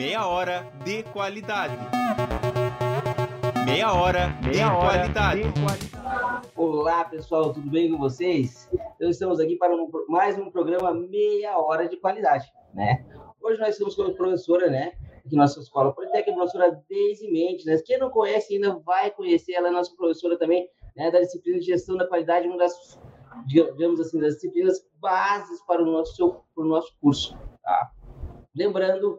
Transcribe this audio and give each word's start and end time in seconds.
meia 0.00 0.26
hora 0.26 0.66
de 0.82 1.02
qualidade. 1.02 1.76
Meia 3.66 3.92
hora, 3.92 4.28
meia 4.42 4.52
de, 4.52 4.62
hora 4.62 4.98
qualidade. 4.98 5.42
de 5.42 5.60
qualidade. 5.60 6.48
Olá 6.56 7.04
pessoal, 7.04 7.52
tudo 7.52 7.68
bem 7.68 7.90
com 7.90 7.98
vocês? 7.98 8.66
Então 8.96 9.10
estamos 9.10 9.38
aqui 9.38 9.56
para 9.56 9.74
um, 9.74 9.90
mais 10.08 10.38
um 10.38 10.50
programa 10.50 10.94
Meia 10.94 11.58
Hora 11.58 11.86
de 11.86 11.98
Qualidade, 11.98 12.50
né? 12.72 13.04
Hoje 13.42 13.60
nós 13.60 13.74
estamos 13.74 13.94
com 13.94 14.04
a 14.04 14.14
professora, 14.14 14.70
né? 14.70 14.92
Aqui 15.18 15.36
na 15.36 15.42
nossa 15.42 15.60
escola 15.60 15.92
Politécnica, 15.92 16.30
a 16.30 16.34
professora 16.34 16.82
Deise 16.88 17.30
Mendes, 17.30 17.66
né? 17.66 17.76
Quem 17.84 17.98
não 17.98 18.08
conhece 18.08 18.54
ainda 18.54 18.78
vai 18.78 19.10
conhecer, 19.10 19.52
ela 19.52 19.68
é 19.68 19.70
nossa 19.70 19.94
professora 19.94 20.38
também, 20.38 20.66
né? 20.96 21.10
Da 21.10 21.20
disciplina 21.20 21.58
de 21.58 21.66
gestão 21.66 21.98
da 21.98 22.06
qualidade, 22.06 22.48
uma 22.48 22.56
das, 22.56 22.98
digamos 23.46 24.00
assim, 24.00 24.18
das 24.18 24.36
disciplinas 24.36 24.82
bases 24.98 25.62
para 25.66 25.82
o 25.82 25.84
nosso, 25.84 26.42
para 26.54 26.64
o 26.64 26.68
nosso 26.68 26.90
curso, 27.02 27.36
tá? 27.62 27.90
Lembrando, 28.56 29.18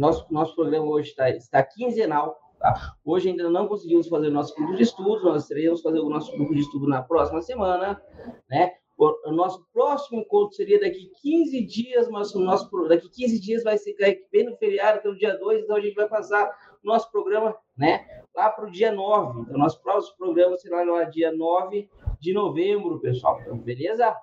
nosso, 0.00 0.26
nosso 0.30 0.54
programa 0.54 0.86
hoje 0.86 1.14
está, 1.38 1.62
quinzenal, 1.62 2.38
Tá? 2.58 2.94
Hoje 3.02 3.30
ainda 3.30 3.48
não 3.48 3.66
conseguimos 3.66 4.06
fazer 4.06 4.28
o 4.28 4.30
nosso 4.30 4.54
grupo 4.54 4.76
de 4.76 4.82
estudos, 4.82 5.24
nós 5.24 5.48
teremos 5.48 5.80
fazer 5.80 5.98
o 5.98 6.10
nosso 6.10 6.30
grupo 6.36 6.54
de 6.54 6.60
estudo 6.60 6.86
na 6.86 7.00
próxima 7.00 7.40
semana, 7.40 7.98
né? 8.50 8.74
O, 8.98 9.32
nosso 9.32 9.66
próximo 9.72 10.20
encontro 10.20 10.54
seria 10.54 10.78
daqui 10.78 11.10
15 11.22 11.64
dias, 11.64 12.06
mas 12.10 12.34
o 12.34 12.38
nosso 12.38 12.68
daqui 12.86 13.08
15 13.08 13.40
dias 13.40 13.62
vai 13.62 13.78
ser 13.78 13.96
bem 14.30 14.44
no 14.44 14.54
feriado, 14.58 14.98
então 14.98 15.14
dia 15.14 15.38
2, 15.38 15.62
então 15.62 15.74
a 15.74 15.80
gente 15.80 15.94
vai 15.94 16.06
passar 16.06 16.50
o 16.84 16.86
nosso 16.86 17.10
programa, 17.10 17.56
né, 17.74 18.06
lá 18.36 18.50
para 18.50 18.66
o 18.66 18.70
dia 18.70 18.92
9. 18.92 19.40
Então, 19.40 19.56
nosso 19.56 19.82
próximo 19.82 20.18
programa 20.18 20.54
será 20.58 20.84
no 20.84 21.02
dia 21.10 21.32
9 21.32 21.88
de 22.20 22.34
novembro, 22.34 23.00
pessoal. 23.00 23.40
Então, 23.40 23.56
beleza? 23.56 24.14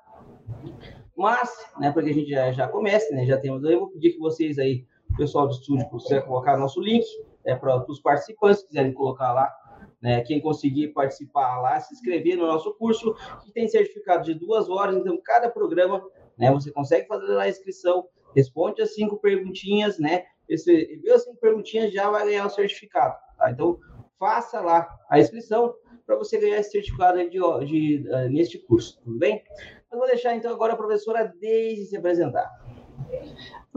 Mas, 1.16 1.50
né, 1.80 1.92
para 1.92 2.04
que 2.04 2.12
a 2.12 2.14
gente 2.14 2.30
já, 2.30 2.52
já 2.52 2.68
comece, 2.68 3.12
né, 3.16 3.26
já 3.26 3.40
temos, 3.40 3.64
eu 3.64 3.80
vou 3.80 3.90
pedir 3.90 4.12
que 4.12 4.20
vocês 4.20 4.60
aí, 4.60 4.86
o 4.97 4.97
pessoal 5.18 5.48
do 5.48 5.54
estúdio, 5.54 5.90
possam 5.90 6.22
colocar 6.22 6.58
nosso 6.58 6.80
link, 6.80 7.06
é, 7.46 7.56
para 7.56 7.84
os 7.90 8.00
participantes 8.00 8.62
que 8.62 8.68
quiserem 8.70 8.94
colocar 8.94 9.34
lá, 9.34 9.52
né, 10.02 10.22
quem 10.22 10.40
conseguir 10.40 10.90
participar 10.90 11.60
lá, 11.62 11.80
se 11.80 11.94
inscrever 11.94 12.38
no 12.38 12.46
nosso 12.46 12.74
curso, 12.76 13.16
que 13.44 13.52
tem 13.52 13.68
certificado 13.68 14.24
de 14.24 14.34
duas 14.34 14.70
horas, 14.70 14.96
então 14.96 15.20
cada 15.24 15.50
programa, 15.50 16.04
né, 16.38 16.52
você 16.52 16.72
consegue 16.72 17.08
fazer 17.08 17.28
lá 17.34 17.44
a 17.44 17.50
inscrição, 17.50 18.08
responde 18.36 18.82
as 18.82 18.94
cinco 18.94 19.18
perguntinhas, 19.18 19.98
né, 19.98 20.26
esse, 20.48 21.02
as 21.12 21.24
cinco 21.24 21.38
perguntinhas, 21.38 21.92
já 21.92 22.10
vai 22.10 22.26
ganhar 22.26 22.46
o 22.46 22.50
certificado, 22.50 23.16
tá? 23.38 23.52
Então, 23.52 23.80
faça 24.20 24.62
lá 24.62 24.88
a 25.10 25.20
inscrição 25.20 25.74
para 26.06 26.16
você 26.16 26.38
ganhar 26.38 26.60
esse 26.60 26.72
certificado 26.72 27.18
de, 27.18 27.30
de, 27.30 28.02
de, 28.02 28.10
uh, 28.10 28.30
neste 28.30 28.58
curso, 28.58 29.00
tudo 29.04 29.18
bem? 29.18 29.44
Eu 29.92 29.98
vou 29.98 30.08
deixar, 30.08 30.36
então, 30.36 30.52
agora 30.52 30.74
a 30.74 30.78
professora 30.78 31.34
Deise 31.40 31.88
se 31.88 31.98
apresentar. 31.98 32.50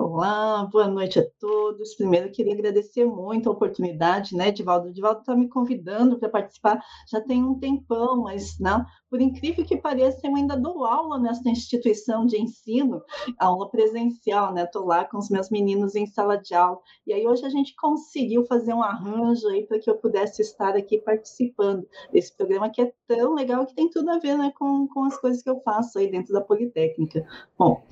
Olá, 0.02 0.64
boa 0.64 0.88
noite 0.88 1.18
a 1.18 1.30
todos. 1.38 1.94
Primeiro, 1.94 2.30
queria 2.30 2.54
agradecer 2.54 3.04
muito 3.04 3.50
a 3.50 3.52
oportunidade, 3.52 4.34
né, 4.34 4.50
Divaldo? 4.50 4.90
Divaldo 4.90 5.20
está 5.20 5.36
me 5.36 5.46
convidando 5.46 6.18
para 6.18 6.30
participar 6.30 6.82
já 7.06 7.20
tem 7.20 7.44
um 7.44 7.58
tempão, 7.58 8.22
mas 8.22 8.58
não, 8.58 8.82
por 9.10 9.20
incrível 9.20 9.62
que 9.62 9.76
pareça, 9.76 10.26
eu 10.26 10.34
ainda 10.34 10.56
dou 10.56 10.86
aula 10.86 11.18
nessa 11.18 11.50
instituição 11.50 12.24
de 12.24 12.40
ensino, 12.40 13.02
aula 13.38 13.68
presencial, 13.68 14.54
né? 14.54 14.64
Estou 14.64 14.86
lá 14.86 15.04
com 15.04 15.18
os 15.18 15.28
meus 15.28 15.50
meninos 15.50 15.94
em 15.94 16.06
sala 16.06 16.38
de 16.38 16.54
aula. 16.54 16.78
E 17.06 17.12
aí 17.12 17.28
hoje 17.28 17.44
a 17.44 17.50
gente 17.50 17.76
conseguiu 17.76 18.46
fazer 18.46 18.72
um 18.72 18.82
arranjo 18.82 19.48
aí 19.48 19.66
para 19.66 19.78
que 19.78 19.90
eu 19.90 19.98
pudesse 19.98 20.40
estar 20.40 20.76
aqui 20.76 20.96
participando 20.96 21.86
desse 22.10 22.34
programa 22.34 22.70
que 22.70 22.80
é 22.80 22.90
tão 23.06 23.34
legal 23.34 23.66
que 23.66 23.74
tem 23.74 23.90
tudo 23.90 24.08
a 24.08 24.18
ver 24.18 24.38
né, 24.38 24.50
com, 24.58 24.88
com 24.88 25.04
as 25.04 25.18
coisas 25.18 25.42
que 25.42 25.50
eu 25.50 25.60
faço 25.60 25.98
aí 25.98 26.10
dentro 26.10 26.32
da 26.32 26.40
Politécnica. 26.40 27.26
Bom, 27.58 27.82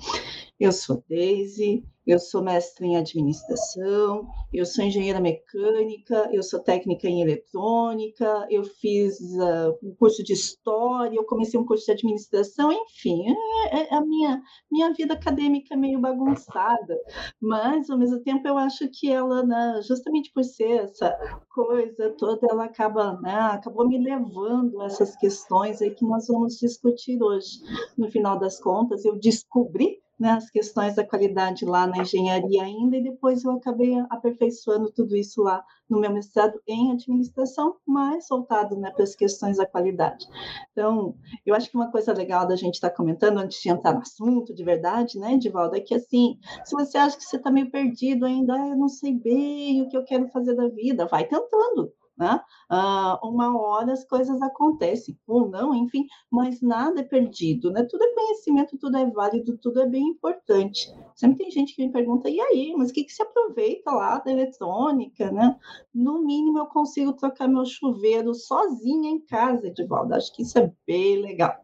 eu 0.59 0.73
sou 0.73 1.01
Deise, 1.07 1.85
eu 2.09 2.17
sou 2.17 2.41
mestre 2.41 2.87
em 2.87 2.97
administração, 2.97 4.27
eu 4.51 4.65
sou 4.65 4.83
engenheira 4.83 5.19
mecânica, 5.19 6.27
eu 6.31 6.41
sou 6.41 6.59
técnica 6.59 7.07
em 7.07 7.21
eletrônica, 7.21 8.47
eu 8.49 8.63
fiz 8.63 9.19
uh, 9.19 9.77
um 9.83 9.93
curso 9.93 10.23
de 10.23 10.33
história, 10.33 11.15
eu 11.15 11.23
comecei 11.23 11.59
um 11.59 11.65
curso 11.65 11.85
de 11.85 11.91
administração, 11.91 12.71
enfim, 12.71 13.25
é, 13.71 13.93
é 13.93 13.95
a 13.95 14.01
minha, 14.01 14.41
minha 14.71 14.91
vida 14.91 15.13
acadêmica 15.13 15.75
é 15.75 15.77
meio 15.77 15.99
bagunçada, 15.99 16.97
mas 17.39 17.87
ao 17.91 17.97
mesmo 17.99 18.19
tempo 18.21 18.47
eu 18.47 18.57
acho 18.57 18.89
que 18.91 19.11
ela, 19.11 19.45
né, 19.45 19.79
justamente 19.87 20.31
por 20.33 20.43
ser 20.43 20.85
essa 20.85 21.15
coisa 21.53 22.09
toda, 22.17 22.47
ela 22.49 22.65
acaba, 22.65 23.19
né, 23.21 23.35
acabou 23.51 23.87
me 23.87 24.03
levando 24.03 24.81
a 24.81 24.85
essas 24.85 25.15
questões 25.15 25.79
aí 25.79 25.91
que 25.91 26.05
nós 26.05 26.25
vamos 26.27 26.57
discutir 26.57 27.21
hoje. 27.21 27.59
No 27.95 28.09
final 28.09 28.39
das 28.39 28.59
contas, 28.59 29.05
eu 29.05 29.15
descobri 29.19 29.99
né, 30.19 30.31
as 30.31 30.49
questões 30.49 30.95
da 30.95 31.03
qualidade 31.03 31.63
lá 31.65 31.87
na 31.87 31.99
engenharia 31.99 32.63
ainda, 32.63 32.97
e 32.97 33.03
depois 33.03 33.43
eu 33.43 33.51
acabei 33.51 33.97
aperfeiçoando 34.09 34.91
tudo 34.91 35.15
isso 35.15 35.41
lá 35.41 35.63
no 35.89 35.99
meu 35.99 36.11
mestrado 36.11 36.59
em 36.67 36.91
administração, 36.91 37.77
mais 37.85 38.27
voltado 38.29 38.75
né, 38.77 38.91
para 38.91 39.03
as 39.03 39.15
questões 39.15 39.57
da 39.57 39.65
qualidade. 39.65 40.25
Então, 40.71 41.15
eu 41.45 41.55
acho 41.55 41.69
que 41.69 41.75
uma 41.75 41.89
coisa 41.89 42.13
legal 42.13 42.45
da 42.45 42.55
gente 42.55 42.75
estar 42.75 42.89
tá 42.89 42.95
comentando, 42.95 43.39
antes 43.39 43.61
de 43.61 43.69
entrar 43.69 43.93
no 43.93 44.01
assunto 44.01 44.53
de 44.53 44.63
verdade, 44.63 45.17
né, 45.17 45.33
Edivaldo, 45.33 45.75
é 45.75 45.79
que 45.79 45.95
assim, 45.95 46.37
se 46.65 46.75
você 46.75 46.97
acha 46.97 47.17
que 47.17 47.23
você 47.23 47.37
está 47.37 47.49
meio 47.49 47.71
perdido 47.71 48.25
ainda, 48.25 48.53
ah, 48.53 48.67
eu 48.67 48.77
não 48.77 48.89
sei 48.89 49.13
bem 49.13 49.81
o 49.81 49.89
que 49.89 49.97
eu 49.97 50.03
quero 50.03 50.27
fazer 50.27 50.53
da 50.55 50.67
vida, 50.67 51.07
vai 51.07 51.25
tentando, 51.25 51.91
né? 52.19 52.41
Ah, 52.69 53.17
uma 53.23 53.57
hora 53.57 53.93
as 53.93 54.05
coisas 54.05 54.41
acontecem, 54.41 55.17
ou 55.25 55.49
não, 55.49 55.73
enfim, 55.73 56.05
mas 56.29 56.61
nada 56.61 56.99
é 56.99 57.03
perdido, 57.03 57.71
né? 57.71 57.83
Tudo 57.89 58.03
é 58.03 58.13
conhecimento, 58.13 58.77
tudo 58.77 58.97
é 58.97 59.09
válido, 59.09 59.57
tudo 59.57 59.81
é 59.81 59.87
bem 59.87 60.03
importante. 60.09 60.93
Sempre 61.15 61.37
tem 61.37 61.51
gente 61.51 61.73
que 61.73 61.85
me 61.85 61.91
pergunta, 61.91 62.29
e 62.29 62.39
aí, 62.39 62.73
mas 62.77 62.91
o 62.91 62.93
que, 62.93 63.05
que 63.05 63.13
se 63.13 63.23
aproveita 63.23 63.91
lá 63.91 64.19
da 64.19 64.31
eletrônica, 64.31 65.31
né? 65.31 65.57
No 65.93 66.21
mínimo, 66.25 66.59
eu 66.59 66.65
consigo 66.65 67.13
trocar 67.13 67.47
meu 67.47 67.65
chuveiro 67.65 68.33
sozinha 68.33 69.09
em 69.09 69.19
casa, 69.21 69.67
Edivaldo. 69.67 70.13
Acho 70.13 70.33
que 70.33 70.41
isso 70.41 70.59
é 70.59 70.71
bem 70.85 71.21
legal. 71.21 71.55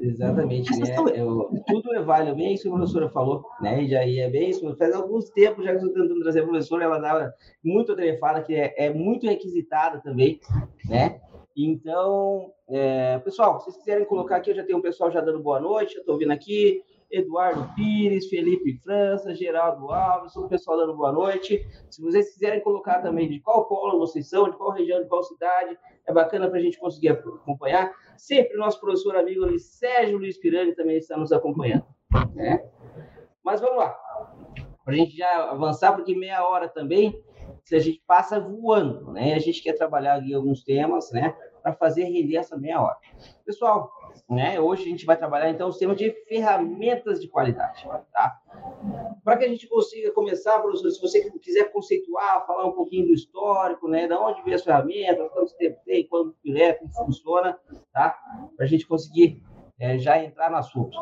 Exatamente, 0.00 0.70
né? 0.78 0.94
Eu, 1.14 1.50
tudo 1.66 1.92
é 1.94 2.00
válido, 2.00 2.36
bem 2.36 2.54
isso 2.54 2.62
que 2.64 2.68
a 2.68 2.72
professora 2.72 3.10
falou, 3.10 3.44
né? 3.60 3.82
E 3.82 3.88
já 3.88 4.04
é 4.04 4.30
bem 4.30 4.50
isso. 4.50 4.76
Faz 4.76 4.94
alguns 4.94 5.28
tempos 5.30 5.64
já 5.64 5.72
que 5.72 5.78
eu 5.78 5.88
estou 5.88 6.02
tentando 6.02 6.20
trazer 6.20 6.40
a 6.40 6.46
professora, 6.46 6.84
ela 6.84 6.98
dava 6.98 7.34
muito 7.64 7.92
atarefada, 7.92 8.42
que 8.42 8.54
é, 8.54 8.74
é 8.76 8.90
muito 8.92 9.26
requisitada 9.26 10.00
também, 10.00 10.38
né? 10.88 11.20
Então, 11.56 12.52
é, 12.68 13.18
pessoal, 13.18 13.58
se 13.58 13.64
vocês 13.64 13.78
quiserem 13.78 14.04
colocar 14.04 14.36
aqui, 14.36 14.50
eu 14.50 14.54
já 14.54 14.64
tenho 14.64 14.78
um 14.78 14.82
pessoal 14.82 15.10
já 15.10 15.20
dando 15.20 15.42
boa 15.42 15.58
noite, 15.58 15.96
eu 15.96 16.00
estou 16.00 16.16
vendo 16.16 16.30
aqui, 16.30 16.80
Eduardo 17.10 17.74
Pires, 17.74 18.28
Felipe 18.28 18.78
França, 18.82 19.34
Geraldo 19.34 19.90
Alves, 19.90 20.36
o 20.36 20.48
pessoal 20.48 20.78
dando 20.78 20.96
boa 20.96 21.12
noite. 21.12 21.66
Se 21.90 22.02
vocês 22.02 22.32
quiserem 22.32 22.60
colocar 22.60 23.00
também 23.00 23.28
de 23.28 23.40
qual 23.40 23.66
polo 23.66 23.98
vocês 23.98 24.28
são, 24.28 24.50
de 24.50 24.56
qual 24.56 24.72
região, 24.72 25.02
de 25.02 25.08
qual 25.08 25.22
cidade, 25.22 25.78
é 26.06 26.12
bacana 26.12 26.48
para 26.48 26.58
a 26.58 26.62
gente 26.62 26.78
conseguir 26.78 27.08
acompanhar. 27.08 27.94
Sempre 28.16 28.56
o 28.56 28.60
nosso 28.60 28.80
professor 28.80 29.16
amigo 29.16 29.44
ali, 29.44 29.58
Sérgio 29.58 30.18
Luiz 30.18 30.38
Pirani 30.38 30.74
também 30.74 30.96
está 30.96 31.16
nos 31.16 31.32
acompanhando. 31.32 31.86
Né? 32.34 32.62
Mas 33.42 33.60
vamos 33.60 33.78
lá, 33.78 33.96
para 34.84 34.94
a 34.94 34.96
gente 34.96 35.16
já 35.16 35.50
avançar, 35.50 35.94
porque 35.94 36.14
meia 36.14 36.46
hora 36.46 36.68
também 36.68 37.22
que 37.66 37.74
a 37.74 37.78
gente 37.78 38.02
passa 38.06 38.40
voando, 38.40 39.12
né? 39.12 39.34
A 39.34 39.38
gente 39.38 39.62
quer 39.62 39.74
trabalhar 39.74 40.16
aqui 40.16 40.32
alguns 40.32 40.64
temas, 40.64 41.12
né? 41.12 41.36
Para 41.62 41.72
fazer 41.74 42.04
render 42.04 42.36
essa 42.36 42.56
meia 42.56 42.80
hora. 42.80 42.96
Pessoal, 43.44 43.90
né? 44.28 44.60
Hoje 44.60 44.82
a 44.82 44.88
gente 44.88 45.06
vai 45.06 45.16
trabalhar 45.16 45.50
então 45.50 45.68
os 45.68 45.78
temas 45.78 45.96
de 45.96 46.10
ferramentas 46.28 47.20
de 47.20 47.28
qualidade, 47.28 47.86
tá? 48.12 48.40
Para 49.24 49.36
que 49.36 49.44
a 49.44 49.48
gente 49.48 49.66
consiga 49.66 50.12
começar, 50.12 50.60
professor, 50.60 50.90
se 50.90 51.00
você 51.00 51.30
quiser 51.38 51.72
conceituar, 51.72 52.46
falar 52.46 52.66
um 52.66 52.72
pouquinho 52.72 53.06
do 53.06 53.14
histórico, 53.14 53.88
né? 53.88 54.06
Da 54.06 54.20
onde 54.20 54.42
vem 54.42 54.54
as 54.54 54.64
ferramentas, 54.64 55.30
quanto 55.32 55.56
tempo 55.56 55.78
tem, 55.84 56.06
quando 56.06 56.34
é, 56.54 56.72
como 56.74 56.92
funciona, 56.92 57.58
tá? 57.92 58.18
Para 58.56 58.64
a 58.64 58.68
gente 58.68 58.86
conseguir 58.86 59.42
é, 59.78 59.98
já 59.98 60.22
entrar 60.22 60.50
no 60.50 60.56
assunto. 60.56 60.98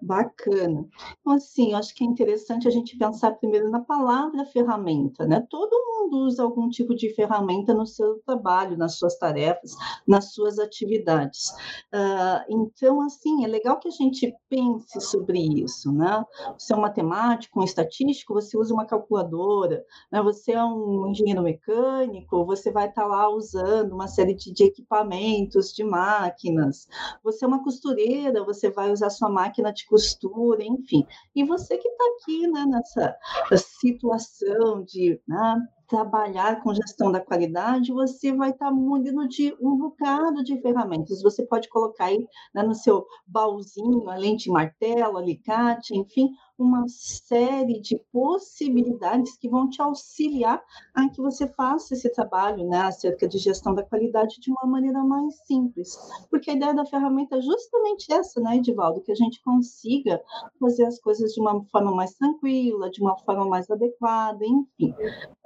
Bacana. 0.00 0.86
Então, 1.20 1.32
assim, 1.34 1.74
acho 1.74 1.94
que 1.94 2.04
é 2.04 2.06
interessante 2.06 2.66
a 2.66 2.70
gente 2.70 2.96
pensar 2.96 3.32
primeiro 3.32 3.70
na 3.70 3.80
palavra 3.80 4.46
ferramenta, 4.46 5.26
né? 5.26 5.44
Todo 5.50 5.70
mundo 5.70 6.26
usa 6.26 6.42
algum 6.42 6.68
tipo 6.68 6.94
de 6.94 7.12
ferramenta 7.14 7.74
no 7.74 7.86
seu 7.86 8.20
trabalho, 8.24 8.76
nas 8.76 8.96
suas 8.96 9.18
tarefas, 9.18 9.74
nas 10.06 10.32
suas 10.32 10.58
atividades. 10.58 11.50
Uh, 11.92 12.44
então, 12.48 13.00
assim, 13.02 13.44
é 13.44 13.48
legal 13.48 13.78
que 13.78 13.88
a 13.88 13.92
gente 13.92 14.34
pense 14.48 15.00
sobre 15.00 15.38
isso, 15.62 15.92
né? 15.92 16.24
Você 16.56 16.72
é 16.72 16.76
um 16.76 16.80
matemático, 16.80 17.60
um 17.60 17.64
estatístico, 17.64 18.34
você 18.34 18.56
usa 18.56 18.72
uma 18.72 18.86
calculadora, 18.86 19.84
né? 20.10 20.22
Você 20.22 20.52
é 20.52 20.64
um 20.64 21.08
engenheiro 21.08 21.42
mecânico, 21.42 22.46
você 22.46 22.70
vai 22.70 22.88
estar 22.88 23.06
lá 23.06 23.28
usando 23.28 23.92
uma 23.92 24.08
série 24.08 24.34
de, 24.34 24.52
de 24.52 24.64
equipamentos, 24.64 25.72
de 25.72 25.84
máquinas. 25.84 26.88
Você 27.22 27.44
é 27.44 27.48
uma 27.48 27.62
costureira, 27.62 28.44
você 28.44 28.70
vai 28.70 28.90
usar 28.90 29.10
sua 29.10 29.28
máquina 29.28 29.72
de 29.72 29.86
costura, 29.86 30.62
enfim. 30.62 31.06
E 31.34 31.44
você 31.44 31.76
que 31.78 31.88
está 31.88 32.04
aqui 32.04 32.46
né, 32.48 32.64
nessa 32.66 33.16
situação 33.56 34.82
de 34.84 35.20
né, 35.26 35.56
trabalhar 35.88 36.62
com 36.62 36.74
gestão 36.74 37.10
da 37.10 37.20
qualidade, 37.20 37.92
você 37.92 38.32
vai 38.32 38.50
estar 38.50 38.70
munido 38.70 39.26
de 39.26 39.56
um 39.60 39.76
bocado 39.76 40.44
de 40.44 40.60
ferramentas. 40.60 41.22
Você 41.22 41.44
pode 41.46 41.68
colocar 41.68 42.06
aí 42.06 42.26
né, 42.54 42.62
no 42.62 42.74
seu 42.74 43.06
baúzinho, 43.26 44.08
além 44.08 44.36
de 44.36 44.50
martelo, 44.50 45.16
alicate, 45.16 45.96
enfim, 45.96 46.30
uma 46.58 46.84
série 46.88 47.80
de 47.80 47.98
possibilidades 48.12 49.36
que 49.36 49.48
vão 49.48 49.68
te 49.68 49.80
auxiliar 49.80 50.62
a 50.94 51.08
que 51.08 51.22
você 51.22 51.46
faça 51.46 51.94
esse 51.94 52.10
trabalho 52.12 52.66
né, 52.66 52.78
acerca 52.78 53.28
de 53.28 53.38
gestão 53.38 53.74
da 53.74 53.82
qualidade 53.82 54.40
de 54.40 54.50
uma 54.50 54.66
maneira 54.66 55.02
mais 55.04 55.36
simples. 55.46 55.96
Porque 56.30 56.50
a 56.50 56.54
ideia 56.54 56.74
da 56.74 56.84
ferramenta 56.84 57.36
é 57.36 57.40
justamente 57.40 58.12
essa, 58.12 58.40
né, 58.40 58.56
Edivaldo? 58.56 59.00
Que 59.00 59.12
a 59.12 59.14
gente 59.14 59.42
consiga 59.42 60.20
fazer 60.58 60.84
as 60.84 61.00
coisas 61.00 61.32
de 61.32 61.40
uma 61.40 61.64
forma 61.66 61.94
mais 61.94 62.14
tranquila, 62.14 62.90
de 62.90 63.00
uma 63.00 63.16
forma 63.18 63.46
mais 63.46 63.70
adequada, 63.70 64.44
enfim. 64.44 64.92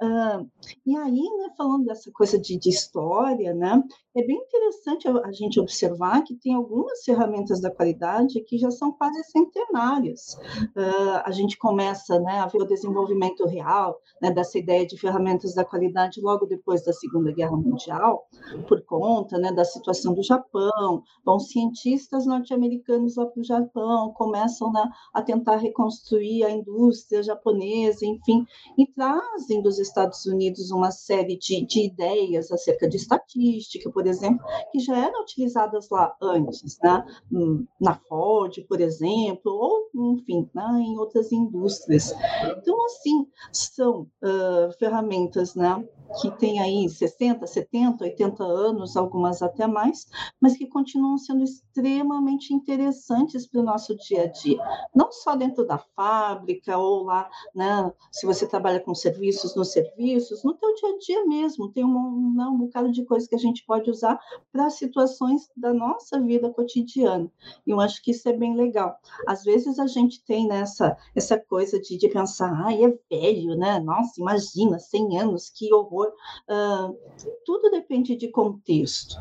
Uh, 0.01 0.49
e 0.85 0.97
aí, 0.97 1.21
né, 1.21 1.53
falando 1.55 1.85
dessa 1.85 2.11
coisa 2.11 2.39
de, 2.39 2.57
de 2.57 2.69
história, 2.69 3.53
né, 3.53 3.83
é 4.15 4.23
bem 4.25 4.37
interessante 4.37 5.07
a, 5.07 5.31
gente 5.31 5.59
observar 5.59 6.23
que 6.23 6.35
tem 6.35 6.53
algumas 6.53 7.03
ferramentas 7.03 7.59
da 7.59 7.71
qualidade 7.71 8.41
que 8.41 8.57
já 8.57 8.69
são 8.71 8.91
quase 8.91 9.23
centenárias. 9.23 10.37
Uh, 10.75 11.02
a 11.25 11.31
gente 11.31 11.57
começa 11.57 12.19
né, 12.19 12.39
a 12.39 12.47
ver 12.47 12.61
o 12.61 12.67
desenvolvimento 12.67 13.45
real 13.45 13.99
né, 14.21 14.31
dessa 14.31 14.57
ideia 14.57 14.85
de 14.85 14.97
ferramentas 14.97 15.53
da 15.53 15.65
qualidade 15.65 16.21
logo 16.21 16.45
depois 16.45 16.83
da 16.83 16.93
Segunda 16.93 17.31
Guerra 17.31 17.55
Mundial, 17.55 18.27
por 18.67 18.83
conta 18.85 19.37
né, 19.37 19.51
da 19.51 19.65
situação 19.65 20.13
do 20.13 20.23
Japão. 20.23 21.03
Bom, 21.25 21.39
cientistas 21.39 22.25
norte-americanos 22.25 23.15
lá 23.15 23.25
para 23.25 23.41
o 23.41 23.43
Japão 23.43 24.13
começam 24.13 24.71
né, 24.71 24.89
a 25.13 25.21
tentar 25.21 25.57
reconstruir 25.57 26.43
a 26.43 26.51
indústria 26.51 27.23
japonesa, 27.23 28.05
enfim, 28.05 28.45
e 28.77 28.85
trazem 28.87 29.61
dos 29.61 29.79
Estados 29.79 30.25
Unidos 30.25 30.71
uma 30.71 30.91
série 30.91 31.37
de, 31.37 31.65
de 31.65 31.85
ideias 31.85 32.51
acerca 32.51 32.87
de 32.87 32.97
estatística, 32.97 33.91
por 33.91 34.07
exemplo, 34.07 34.45
que 34.71 34.79
já 34.79 34.97
eram 34.97 35.21
utilizadas 35.21 35.89
lá 35.89 36.15
antes, 36.21 36.77
né? 36.81 37.05
Hum, 37.31 37.65
na 37.79 37.95
Ford, 37.95 38.53
por 38.67 38.81
exemplo, 38.81 39.51
ou, 39.51 39.89
enfim, 40.13 40.49
né, 40.53 40.83
em 40.93 40.97
outras 40.97 41.31
indústrias. 41.31 42.13
Então, 42.57 42.85
assim, 42.85 43.27
são 43.51 44.07
uh, 44.21 44.71
ferramentas 44.77 45.55
né, 45.55 45.83
que 46.21 46.31
têm 46.31 46.59
aí 46.59 46.87
60, 46.89 47.45
70, 47.45 48.03
80 48.03 48.43
anos, 48.43 48.95
algumas 48.95 49.41
até 49.41 49.67
mais, 49.67 50.05
mas 50.39 50.57
que 50.57 50.67
continuam 50.67 51.17
sendo 51.17 51.43
extremamente 51.43 52.53
interessantes 52.53 53.47
para 53.47 53.61
o 53.61 53.63
nosso 53.63 53.95
dia 53.95 54.23
a 54.23 54.27
dia. 54.27 54.57
Não 54.95 55.11
só 55.11 55.35
dentro 55.35 55.65
da 55.65 55.77
fábrica 55.77 56.77
ou 56.77 57.03
lá, 57.03 57.29
né, 57.53 57.91
se 58.11 58.25
você 58.25 58.47
trabalha 58.47 58.79
com 58.79 58.93
serviços, 58.95 59.55
nos 59.55 59.71
serviços, 59.71 60.43
no 60.43 60.53
teu 60.53 60.73
dia 60.75 60.89
a 60.89 60.97
dia 60.97 61.25
mesmo, 61.25 61.71
tem 61.71 61.83
um, 61.83 61.97
um 61.97 62.57
bocado 62.57 62.91
de 62.91 63.03
coisas 63.05 63.27
que 63.27 63.35
a 63.35 63.39
gente 63.39 63.65
pode 63.65 63.89
usar 63.89 64.19
para 64.51 64.69
situações 64.69 65.49
da 65.55 65.73
nossa 65.73 66.21
vida 66.21 66.49
cotidiana. 66.51 67.31
E 67.65 67.71
eu 67.71 67.79
acho 67.79 68.01
que 68.01 68.11
isso 68.11 68.27
é 68.29 68.33
bem 68.33 68.55
legal. 68.55 68.95
Às 69.27 69.43
vezes 69.43 69.79
a 69.79 69.87
gente 69.87 70.23
tem 70.23 70.47
nessa 70.47 70.89
né, 70.89 70.97
essa 71.15 71.37
coisa 71.37 71.79
de, 71.79 71.97
de 71.97 72.09
pensar, 72.09 72.51
ai, 72.65 72.83
é 72.83 72.89
velho, 73.09 73.55
né? 73.55 73.79
Nossa, 73.79 74.19
imagina, 74.19 74.79
100 74.79 75.19
anos, 75.19 75.49
que 75.49 75.73
horror. 75.73 76.02
Uh, 76.05 76.97
tudo 77.45 77.69
depende 77.71 78.15
de 78.15 78.29
contexto. 78.29 79.15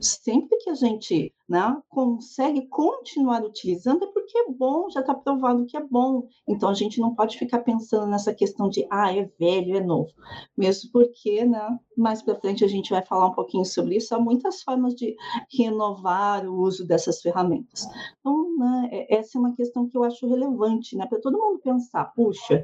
Sempre 0.00 0.56
que 0.58 0.70
a 0.70 0.74
gente 0.74 1.32
né, 1.48 1.76
consegue 1.88 2.66
continuar 2.68 3.44
utilizando, 3.44 4.04
é 4.04 4.06
porque 4.06 4.36
é 4.38 4.50
bom, 4.50 4.88
já 4.90 5.00
está 5.00 5.14
provado 5.14 5.66
que 5.66 5.76
é 5.76 5.82
bom. 5.82 6.26
Então 6.48 6.68
a 6.68 6.74
gente 6.74 7.00
não 7.00 7.14
pode 7.14 7.38
ficar 7.38 7.60
pensando 7.60 8.06
nessa 8.06 8.34
questão 8.34 8.68
de 8.68 8.86
ah, 8.90 9.14
é 9.14 9.30
velho, 9.38 9.76
é 9.76 9.80
novo. 9.80 10.10
Mesmo 10.56 10.90
porque, 10.92 11.44
né, 11.44 11.78
mais 11.96 12.22
para 12.22 12.34
frente 12.34 12.64
a 12.64 12.68
gente 12.68 12.90
vai 12.90 13.02
falar 13.02 13.26
um 13.26 13.34
pouquinho 13.34 13.64
sobre 13.64 13.96
isso, 13.96 14.14
há 14.14 14.18
muitas 14.18 14.62
formas 14.62 14.94
de 14.94 15.16
renovar 15.56 16.46
o 16.46 16.54
uso 16.56 16.86
dessas 16.86 17.20
ferramentas. 17.20 17.86
Então, 18.20 18.56
né, 18.58 18.88
é, 18.92 19.16
essa 19.16 19.38
é 19.38 19.40
uma 19.40 19.54
questão 19.54 19.88
que 19.88 19.96
eu 19.96 20.04
acho 20.04 20.26
relevante, 20.28 20.96
né, 20.96 21.06
para 21.06 21.20
todo 21.20 21.38
mundo 21.38 21.60
pensar, 21.60 22.04
puxa, 22.14 22.62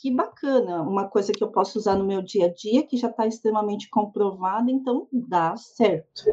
que 0.00 0.10
bacana, 0.10 0.82
uma 0.82 1.08
coisa 1.08 1.32
que 1.32 1.42
eu 1.42 1.48
posso 1.48 1.78
usar 1.78 1.96
no 1.96 2.04
meu 2.04 2.22
dia 2.22 2.46
a 2.46 2.52
dia, 2.52 2.86
que 2.86 2.96
já 2.96 3.08
está 3.08 3.26
extremamente 3.26 3.88
comprovada, 3.90 4.70
então 4.70 5.06
dá 5.12 5.56
certo. 5.56 6.24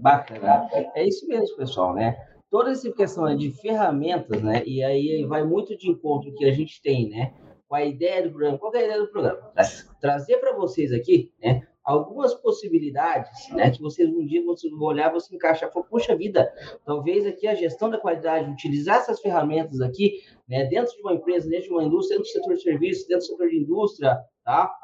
Bacana. 0.00 0.68
É 0.94 1.06
isso 1.06 1.26
mesmo, 1.26 1.56
pessoal, 1.56 1.94
né? 1.94 2.16
Toda 2.50 2.70
essa 2.70 2.90
questão 2.92 3.34
de 3.36 3.50
ferramentas, 3.50 4.42
né? 4.42 4.62
E 4.66 4.82
aí 4.82 5.24
vai 5.24 5.44
muito 5.44 5.76
de 5.76 5.88
encontro 5.88 6.34
que 6.34 6.44
a 6.44 6.52
gente 6.52 6.82
tem, 6.82 7.08
né? 7.08 7.32
Com 7.70 7.76
a 7.76 7.84
ideia 7.84 8.24
do 8.24 8.30
programa. 8.30 8.58
Qual 8.58 8.74
é 8.74 8.78
a 8.78 8.84
ideia 8.84 9.00
do 9.00 9.06
programa? 9.06 9.52
Trazer 10.00 10.38
para 10.38 10.52
vocês 10.56 10.92
aqui, 10.92 11.32
né? 11.40 11.64
Algumas 11.84 12.34
possibilidades, 12.34 13.48
né? 13.52 13.70
Que 13.70 13.80
vocês 13.80 14.10
um 14.10 14.26
dia 14.26 14.42
vão 14.44 14.56
olhar, 14.80 15.16
se 15.20 15.32
encaixar. 15.32 15.70
Falar, 15.72 15.86
Poxa 15.86 16.16
vida, 16.16 16.52
talvez 16.84 17.24
aqui 17.24 17.46
a 17.46 17.54
gestão 17.54 17.88
da 17.88 17.96
qualidade, 17.96 18.50
utilizar 18.50 18.96
essas 18.96 19.20
ferramentas 19.20 19.80
aqui, 19.80 20.20
né? 20.48 20.64
Dentro 20.64 20.96
de 20.96 21.00
uma 21.00 21.14
empresa, 21.14 21.48
dentro 21.48 21.68
de 21.68 21.72
uma 21.72 21.84
indústria, 21.84 22.18
dentro 22.18 22.32
do 22.32 22.32
setor 22.32 22.54
de 22.56 22.62
serviços, 22.62 23.06
dentro 23.06 23.24
do 23.24 23.30
setor 23.30 23.48
de 23.48 23.58
indústria, 23.58 24.18
tá? 24.44 24.74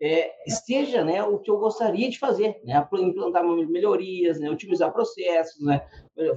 É, 0.00 0.32
esteja 0.46 1.04
né, 1.04 1.22
o 1.22 1.38
que 1.38 1.50
eu 1.50 1.58
gostaria 1.58 2.08
de 2.08 2.18
fazer, 2.18 2.60
né, 2.64 2.88
implantar 2.94 3.44
melhorias, 3.46 4.40
né, 4.40 4.50
otimizar 4.50 4.92
processos, 4.92 5.64
né, 5.64 5.86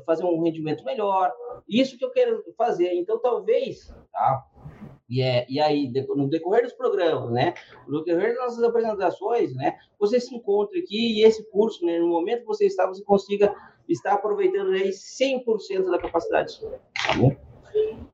fazer 0.05 0.25
um 0.25 0.43
rendimento 0.43 0.83
melhor, 0.83 1.33
isso 1.67 1.97
que 1.97 2.05
eu 2.05 2.11
quero 2.11 2.43
fazer. 2.57 2.93
Então, 2.93 3.19
talvez, 3.19 3.87
tá? 4.11 4.45
E, 5.09 5.21
é, 5.21 5.45
e 5.47 5.59
aí, 5.59 5.91
no 6.15 6.27
decorrer 6.27 6.63
dos 6.63 6.73
programas, 6.73 7.31
né, 7.31 7.53
no 7.87 8.03
decorrer 8.03 8.33
das 8.35 8.45
nossas 8.45 8.63
apresentações, 8.63 9.55
né, 9.55 9.77
você 9.99 10.19
se 10.19 10.35
encontre 10.35 10.79
aqui 10.79 11.19
e 11.19 11.23
esse 11.23 11.47
curso, 11.51 11.85
né, 11.85 11.99
no 11.99 12.07
momento 12.07 12.41
que 12.41 12.47
você 12.47 12.65
está, 12.65 12.87
você 12.87 13.03
consiga 13.03 13.53
estar 13.87 14.13
aproveitando 14.13 14.71
aí 14.71 14.89
100% 14.89 15.91
da 15.91 15.99
capacidade, 15.99 16.59
tá 16.59 17.13
bom? 17.17 17.35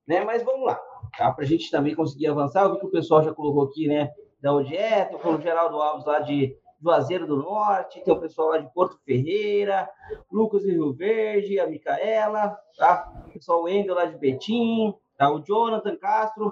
Né, 0.06 0.24
mas 0.26 0.44
vamos 0.44 0.66
lá, 0.66 0.76
tá? 1.18 1.32
Para 1.32 1.46
a 1.46 1.48
gente 1.48 1.72
também 1.72 1.96
conseguir 1.96 2.28
avançar, 2.28 2.68
vi 2.70 2.80
que 2.80 2.86
o 2.86 2.92
pessoal 2.92 3.24
já 3.24 3.34
colocou 3.34 3.64
aqui, 3.64 3.88
né, 3.88 4.12
da 4.42 4.54
ODE, 4.54 4.76
com 5.22 5.36
o 5.36 5.42
Geraldo 5.42 5.78
Alves 5.78 6.06
lá 6.06 6.20
de 6.20 6.58
Juazeiro 6.82 7.28
do 7.28 7.38
Norte, 7.38 8.04
tem 8.04 8.14
o 8.14 8.20
pessoal 8.20 8.50
lá 8.50 8.58
de 8.58 8.74
Porto 8.74 8.98
Ferreira, 9.06 9.88
Lucas 10.32 10.64
de 10.64 10.72
Rio 10.72 10.92
Verde, 10.94 11.60
a 11.60 11.68
Micaela, 11.68 12.58
tá? 12.76 13.26
O 13.28 13.34
pessoal 13.34 13.64
Wendel 13.64 13.94
lá 13.94 14.06
de 14.06 14.18
Betim, 14.18 14.94
tá? 15.22 15.32
o 15.32 15.40
Jonathan 15.40 15.96
Castro, 15.98 16.52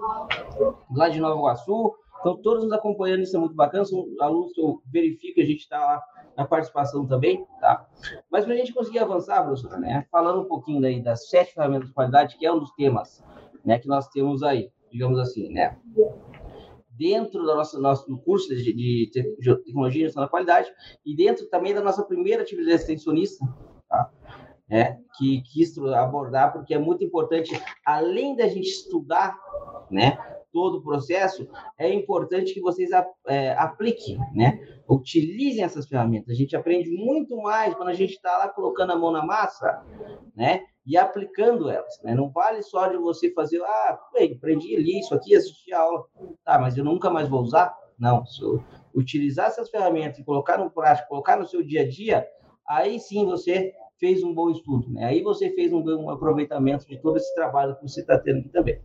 lá 0.95 1.10
de 1.10 1.19
Nova 1.19 1.39
Iguaçu. 1.39 1.95
Então, 2.19 2.36
todos 2.42 2.66
nos 2.66 2.74
acompanhando, 2.74 3.21
isso 3.21 3.36
é 3.36 3.39
muito 3.39 3.56
bacana. 3.56 3.86
São 3.86 4.06
alunos 4.19 4.51
que 4.54 4.62
eu 4.62 4.81
verifico 4.92 5.39
a 5.39 5.45
gente 5.45 5.62
está 5.62 5.80
lá 5.80 6.04
na 6.38 6.45
participação 6.45 7.07
também, 7.07 7.45
tá? 7.60 7.88
Mas 8.30 8.45
para 8.45 8.54
a 8.54 8.57
gente 8.57 8.74
conseguir 8.74 9.00
avançar, 9.00 9.44
professora, 9.44 9.77
né? 9.77 10.06
Falando 10.12 10.42
um 10.42 10.45
pouquinho 10.45 10.81
daí 10.81 11.01
das 11.01 11.30
sete 11.30 11.54
ferramentas 11.54 11.88
de 11.88 11.94
qualidade, 11.94 12.38
que 12.38 12.45
é 12.45 12.51
um 12.51 12.60
dos 12.60 12.71
temas, 12.74 13.24
né? 13.66 13.80
Que 13.80 13.88
nós 13.88 14.07
temos 14.10 14.44
aí, 14.44 14.69
digamos 14.92 15.18
assim, 15.18 15.50
né? 15.50 15.77
dentro 16.92 17.39
do 17.39 17.56
nosso, 17.56 17.80
nosso 17.80 18.18
curso 18.18 18.53
de, 18.53 18.74
de 18.74 19.10
tecnologia 19.13 20.01
e 20.01 20.05
gestão 20.08 20.22
da 20.22 20.27
qualidade 20.27 20.70
e 21.05 21.15
dentro 21.15 21.46
também 21.48 21.74
da 21.74 21.82
nossa 21.82 22.03
primeira 22.03 22.44
atividade 22.44 22.82
extensionista, 22.82 23.46
tá? 23.88 24.12
É, 24.70 24.98
que 25.18 25.42
quis 25.42 25.78
abordar, 25.78 26.54
porque 26.54 26.74
é 26.74 26.78
muito 26.78 27.04
importante, 27.04 27.60
além 27.86 28.36
da 28.36 28.48
gente 28.48 28.68
estudar 28.68 29.38
né, 29.90 30.18
todo 30.52 30.78
o 30.78 30.84
processo, 30.84 31.48
é 31.78 31.92
importante 31.94 32.54
que 32.54 32.62
vocês 32.62 32.90
é, 33.28 33.54
apliquem, 33.54 34.18
né? 34.34 34.60
utilizem 34.88 35.64
essas 35.64 35.88
ferramentas. 35.88 36.30
A 36.30 36.38
gente 36.38 36.56
aprende 36.56 36.90
muito 36.92 37.38
mais 37.38 37.74
quando 37.76 37.90
a 37.90 37.94
gente 37.94 38.14
está 38.14 38.38
lá 38.38 38.48
colocando 38.50 38.92
a 38.92 38.98
mão 38.98 39.12
na 39.12 39.26
massa, 39.26 39.84
né? 40.36 40.64
e 40.86 40.98
aplicando 40.98 41.70
elas. 41.70 42.02
Né? 42.04 42.16
Não 42.16 42.30
vale 42.30 42.64
só 42.64 42.88
de 42.88 42.98
você 42.98 43.32
fazer, 43.34 43.62
ah, 43.62 44.00
bem, 44.14 44.34
aprendi 44.34 44.76
ali 44.76 45.00
isso 45.00 45.14
aqui, 45.14 45.36
assisti 45.36 45.72
a 45.74 45.82
aula, 45.82 46.04
tá, 46.44 46.58
mas 46.58 46.78
eu 46.78 46.84
nunca 46.84 47.10
mais 47.10 47.30
vou 47.30 47.42
usar? 47.42 47.76
Não, 47.98 48.26
se 48.26 48.42
eu 48.42 48.64
utilizar 48.96 49.48
essas 49.48 49.70
ferramentas 49.70 50.18
e 50.18 50.24
colocar 50.24 50.58
no 50.58 50.72
prático, 50.72 51.10
colocar 51.10 51.38
no 51.38 51.46
seu 51.46 51.62
dia 51.62 51.82
a 51.82 51.88
dia, 51.88 52.28
aí 52.68 53.00
sim 53.00 53.26
você 53.26 53.74
fez 54.00 54.24
um 54.24 54.34
bom 54.34 54.50
estudo, 54.50 54.89
né? 54.89 55.06
Aí 55.06 55.22
você 55.22 55.50
fez 55.51 55.72
um, 55.74 55.84
um 55.84 56.10
aproveitamento 56.10 56.88
de 56.88 56.98
todo 56.98 57.18
esse 57.18 57.34
trabalho 57.36 57.75
que 57.75 57.88
você 57.88 58.01
está 58.01 58.18
tendo 58.18 58.39
aqui 58.39 58.50
também. 58.50 58.79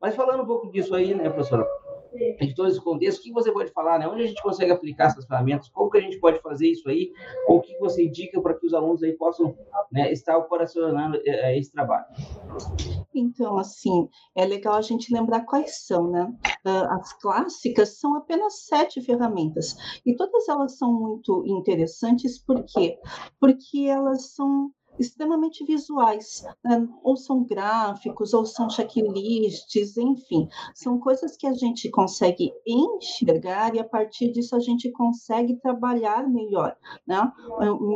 Mas 0.00 0.14
falando 0.14 0.42
um 0.42 0.46
pouco 0.46 0.70
disso 0.70 0.94
aí, 0.94 1.14
né, 1.14 1.28
professora? 1.28 1.66
De 2.12 2.54
todo 2.54 2.68
esse 2.68 2.80
contexto, 2.80 3.20
o 3.20 3.22
que 3.22 3.32
você 3.32 3.52
pode 3.52 3.70
falar, 3.72 3.98
né? 3.98 4.08
Onde 4.08 4.22
a 4.22 4.26
gente 4.26 4.42
consegue 4.42 4.70
aplicar 4.70 5.06
essas 5.06 5.26
ferramentas? 5.26 5.68
Como 5.68 5.90
que 5.90 5.98
a 5.98 6.00
gente 6.00 6.18
pode 6.18 6.40
fazer 6.40 6.68
isso 6.68 6.88
aí? 6.88 7.12
Ou 7.48 7.58
o 7.58 7.60
que 7.60 7.76
você 7.78 8.04
indica 8.04 8.40
para 8.40 8.54
que 8.54 8.66
os 8.66 8.74
alunos 8.74 9.02
aí 9.02 9.12
possam 9.12 9.56
né, 9.90 10.12
estar 10.12 10.36
operacionando 10.36 11.16
é, 11.24 11.52
é, 11.52 11.58
esse 11.58 11.72
trabalho? 11.72 12.06
Então, 13.14 13.58
assim, 13.58 14.08
é 14.34 14.44
legal 14.44 14.74
a 14.74 14.82
gente 14.82 15.12
lembrar 15.12 15.44
quais 15.44 15.84
são, 15.86 16.10
né? 16.10 16.32
Ah, 16.64 16.96
as 16.96 17.12
clássicas 17.14 17.98
são 17.98 18.16
apenas 18.16 18.64
sete 18.66 19.00
ferramentas 19.02 19.76
e 20.06 20.14
todas 20.14 20.48
elas 20.48 20.78
são 20.78 20.92
muito 20.92 21.44
interessantes, 21.46 22.38
por 22.38 22.64
quê? 22.64 22.98
Porque 23.40 23.86
elas 23.86 24.34
são 24.34 24.70
extremamente 24.98 25.64
visuais, 25.64 26.44
né? 26.64 26.88
ou 27.02 27.16
são 27.16 27.44
gráficos, 27.44 28.34
ou 28.34 28.44
são 28.44 28.68
checklists, 28.68 29.96
enfim, 29.96 30.48
são 30.74 30.98
coisas 30.98 31.36
que 31.36 31.46
a 31.46 31.52
gente 31.52 31.90
consegue 31.90 32.52
enxergar 32.66 33.74
e 33.74 33.80
a 33.80 33.84
partir 33.84 34.30
disso 34.32 34.54
a 34.54 34.60
gente 34.60 34.90
consegue 34.90 35.56
trabalhar 35.56 36.28
melhor, 36.28 36.76
né? 37.06 37.32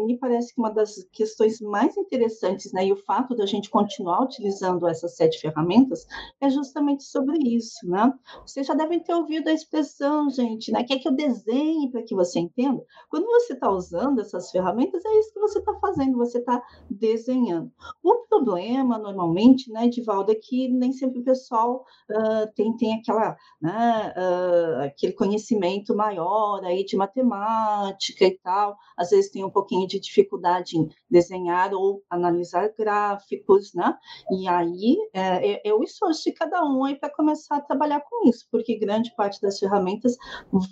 Me 0.07 0.19
parece 0.19 0.55
que 0.55 0.61
uma 0.61 0.71
das 0.71 1.07
questões 1.13 1.61
mais 1.61 1.97
interessantes, 1.97 2.73
né, 2.73 2.87
e 2.87 2.93
o 2.93 2.97
fato 2.97 3.35
da 3.35 3.47
gente 3.47 3.71
continuar 3.71 4.23
utilizando 4.23 4.87
essas 4.89 5.17
sete 5.17 5.41
ferramentas 5.41 6.07
é 6.41 6.49
justamente 6.49 7.05
sobre 7.05 7.39
isso, 7.39 7.89
né? 7.89 8.13
Vocês 8.47 8.67
já 8.67 8.75
devem 8.75 9.01
ter 9.01 9.15
ouvido 9.15 9.49
a 9.49 9.53
expressão, 9.53 10.31
gente, 10.31 10.73
né? 10.73 10.85
Quer 10.85 10.99
que 10.99 11.09
eu 11.09 11.15
desenhe 11.15 11.91
para 11.91 12.03
que 12.03 12.15
você 12.15 12.41
entenda? 12.41 12.83
Quando 13.09 13.27
você 13.27 13.53
está 13.53 13.71
usando 13.71 14.21
essas 14.21 14.51
ferramentas, 14.51 15.05
é 15.05 15.19
isso 15.19 15.33
que 15.33 15.41
você 15.41 15.59
está 15.59 15.75
fazendo, 15.79 16.17
você 16.17 16.39
está 16.39 16.63
desenhando. 16.91 17.73
O 18.03 18.27
problema, 18.29 18.99
normalmente, 18.99 19.71
né, 19.73 19.87
Edivaldo, 19.87 20.33
é 20.33 20.35
que 20.35 20.69
nem 20.69 20.93
sempre 20.93 21.21
o 21.21 21.25
pessoal 21.25 21.85
uh, 22.11 22.53
tem, 22.55 22.77
tem 22.77 22.95
aquela, 22.95 23.37
né, 23.61 24.15
uh, 24.17 24.83
aquele 24.85 25.13
conhecimento 25.13 25.95
maior 25.95 26.65
aí 26.65 26.85
de 26.85 26.97
matemática 26.97 28.25
e 28.25 28.39
tal, 28.39 28.77
às 28.97 29.11
vezes 29.11 29.31
tem 29.31 29.45
um 29.45 29.51
pouquinho 29.51 29.87
de 29.87 29.99
dificuldade 29.99 30.77
em 30.77 30.89
desenhar 31.11 31.73
ou 31.73 32.03
analisar 32.11 32.73
gráficos, 32.77 33.73
né? 33.75 33.97
E 34.31 34.49
aí 34.49 34.97
é, 35.13 35.53
é, 35.53 35.63
é 35.69 35.75
o 35.75 35.83
esforço 35.83 36.25
de 36.25 36.33
cada 36.33 36.65
um 36.65 36.85
aí 36.85 36.95
para 36.95 37.11
começar 37.11 37.57
a 37.57 37.61
trabalhar 37.61 38.01
com 38.01 38.29
isso, 38.29 38.47
porque 38.51 38.79
grande 38.79 39.15
parte 39.17 39.41
das 39.41 39.59
ferramentas 39.59 40.17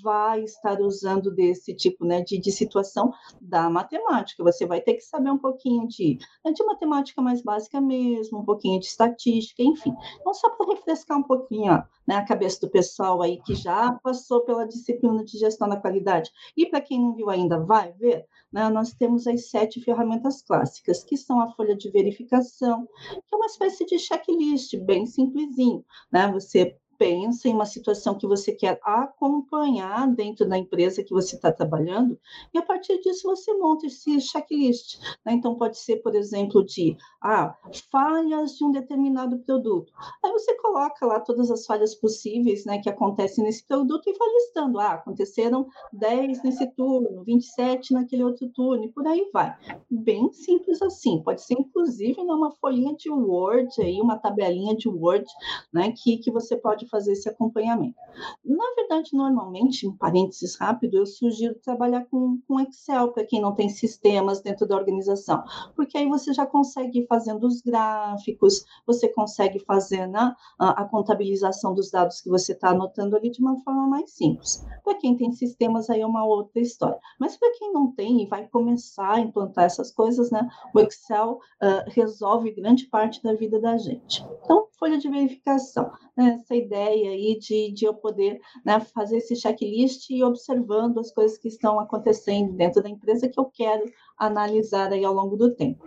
vai 0.02 0.42
estar 0.42 0.80
usando 0.80 1.34
desse 1.34 1.74
tipo 1.74 2.04
né, 2.04 2.22
de, 2.22 2.38
de 2.38 2.52
situação 2.52 3.12
da 3.40 3.68
matemática. 3.70 4.42
Você 4.42 4.66
vai 4.66 4.80
ter 4.80 4.94
que 4.94 5.02
saber 5.02 5.30
um 5.30 5.38
pouquinho 5.38 5.86
de, 5.88 6.03
né, 6.44 6.52
de 6.52 6.64
matemática 6.64 7.20
mais 7.22 7.42
básica 7.42 7.80
mesmo, 7.80 8.38
um 8.40 8.44
pouquinho 8.44 8.80
de 8.80 8.86
estatística, 8.86 9.62
enfim. 9.62 9.94
Então, 10.20 10.34
só 10.34 10.50
para 10.50 10.74
refrescar 10.74 11.18
um 11.18 11.22
pouquinho 11.22 11.82
né, 12.06 12.16
a 12.16 12.24
cabeça 12.24 12.60
do 12.60 12.70
pessoal 12.70 13.22
aí 13.22 13.40
que 13.42 13.54
já 13.54 13.92
passou 14.02 14.42
pela 14.42 14.66
disciplina 14.66 15.24
de 15.24 15.38
gestão 15.38 15.68
da 15.68 15.76
qualidade. 15.76 16.30
E 16.56 16.66
para 16.66 16.80
quem 16.80 17.00
não 17.00 17.14
viu 17.14 17.30
ainda, 17.30 17.58
vai 17.60 17.92
ver, 17.92 18.26
né, 18.52 18.68
nós 18.68 18.92
temos 18.92 19.26
as 19.26 19.48
sete 19.50 19.80
ferramentas 19.80 20.42
clássicas, 20.42 21.02
que 21.02 21.16
são 21.16 21.40
a 21.40 21.50
folha 21.52 21.76
de 21.76 21.90
verificação, 21.90 22.86
que 23.10 23.34
é 23.34 23.36
uma 23.36 23.46
espécie 23.46 23.84
de 23.86 23.98
checklist 23.98 24.76
bem 24.78 25.06
simplesinho. 25.06 25.84
Né? 26.12 26.30
Você 26.32 26.76
pensa 26.98 27.48
em 27.48 27.54
uma 27.54 27.66
situação 27.66 28.16
que 28.16 28.26
você 28.26 28.52
quer 28.52 28.78
acompanhar 28.82 30.06
dentro 30.08 30.48
da 30.48 30.58
empresa 30.58 31.02
que 31.02 31.12
você 31.12 31.36
está 31.36 31.52
trabalhando, 31.52 32.18
e 32.52 32.58
a 32.58 32.62
partir 32.62 33.00
disso 33.00 33.28
você 33.28 33.52
monta 33.54 33.86
esse 33.86 34.20
checklist. 34.20 34.98
Né? 35.24 35.34
Então, 35.34 35.56
pode 35.56 35.78
ser, 35.78 35.96
por 35.96 36.14
exemplo, 36.14 36.64
de 36.64 36.96
ah, 37.22 37.56
falhas 37.90 38.56
de 38.56 38.64
um 38.64 38.70
determinado 38.70 39.38
produto. 39.38 39.92
Aí 40.24 40.30
você 40.32 40.54
coloca 40.56 41.06
lá 41.06 41.20
todas 41.20 41.50
as 41.50 41.66
falhas 41.66 41.94
possíveis 41.94 42.64
né, 42.64 42.78
que 42.78 42.88
acontecem 42.88 43.44
nesse 43.44 43.66
produto 43.66 44.08
e 44.08 44.16
vai 44.16 44.28
listando. 44.28 44.78
Ah, 44.78 44.94
aconteceram 44.94 45.66
10 45.92 46.42
nesse 46.42 46.66
turno, 46.72 47.24
27 47.24 47.94
naquele 47.94 48.24
outro 48.24 48.48
turno, 48.50 48.84
e 48.84 48.92
por 48.92 49.06
aí 49.06 49.30
vai. 49.32 49.56
Bem 49.90 50.32
simples 50.32 50.80
assim. 50.82 51.22
Pode 51.22 51.42
ser, 51.42 51.54
inclusive, 51.54 52.22
numa 52.22 52.50
folhinha 52.52 52.94
de 52.94 53.10
Word, 53.10 53.70
aí, 53.80 54.00
uma 54.00 54.18
tabelinha 54.18 54.74
de 54.76 54.88
Word, 54.88 55.26
né, 55.72 55.92
que, 55.92 56.18
que 56.18 56.30
você 56.30 56.56
pode 56.56 56.83
pode 56.84 56.88
fazer 56.88 57.12
esse 57.12 57.28
acompanhamento. 57.28 57.96
Na 58.44 58.64
verdade, 58.76 59.10
normalmente, 59.14 59.86
em 59.86 59.96
parênteses 59.96 60.56
rápido, 60.56 60.96
eu 60.96 61.06
sugiro 61.06 61.54
trabalhar 61.60 62.04
com, 62.06 62.38
com 62.46 62.60
Excel 62.60 63.12
para 63.12 63.24
quem 63.24 63.40
não 63.40 63.54
tem 63.54 63.68
sistemas 63.68 64.40
dentro 64.40 64.66
da 64.66 64.76
organização, 64.76 65.42
porque 65.74 65.98
aí 65.98 66.08
você 66.08 66.32
já 66.32 66.46
consegue 66.46 67.00
ir 67.00 67.06
fazendo 67.06 67.46
os 67.46 67.60
gráficos, 67.60 68.64
você 68.86 69.08
consegue 69.08 69.58
fazer 69.60 70.06
né, 70.06 70.34
a, 70.58 70.82
a 70.82 70.84
contabilização 70.84 71.74
dos 71.74 71.90
dados 71.90 72.20
que 72.20 72.28
você 72.28 72.52
está 72.52 72.70
anotando 72.70 73.16
ali 73.16 73.30
de 73.30 73.40
uma 73.40 73.58
forma 73.60 73.86
mais 73.86 74.10
simples. 74.12 74.64
Para 74.82 74.94
quem 74.94 75.16
tem 75.16 75.32
sistemas, 75.32 75.88
aí 75.90 76.00
é 76.00 76.06
uma 76.06 76.24
outra 76.24 76.60
história. 76.60 76.98
Mas 77.18 77.36
para 77.36 77.52
quem 77.58 77.72
não 77.72 77.90
tem 77.90 78.22
e 78.22 78.26
vai 78.26 78.46
começar 78.48 79.14
a 79.14 79.20
implantar 79.20 79.64
essas 79.64 79.90
coisas, 79.90 80.30
né, 80.30 80.48
o 80.74 80.80
Excel 80.80 81.38
uh, 81.62 81.90
resolve 81.90 82.52
grande 82.52 82.86
parte 82.86 83.22
da 83.22 83.34
vida 83.34 83.60
da 83.60 83.76
gente. 83.76 84.24
Então, 84.44 84.68
folha 84.78 84.98
de 84.98 85.08
verificação, 85.08 85.90
né, 86.16 86.38
essa 86.40 86.54
ideia 86.54 86.73
aí 86.76 87.38
de, 87.38 87.72
de 87.72 87.84
eu 87.84 87.94
poder 87.94 88.40
né, 88.64 88.80
fazer 88.80 89.18
esse 89.18 89.36
checklist 89.36 90.10
e 90.10 90.22
observando 90.22 90.98
as 90.98 91.10
coisas 91.12 91.38
que 91.38 91.48
estão 91.48 91.78
acontecendo 91.80 92.52
dentro 92.52 92.82
da 92.82 92.88
empresa 92.88 93.28
que 93.28 93.38
eu 93.38 93.46
quero 93.46 93.84
analisar 94.16 94.92
aí 94.92 95.04
ao 95.04 95.14
longo 95.14 95.36
do 95.36 95.54
tempo. 95.54 95.84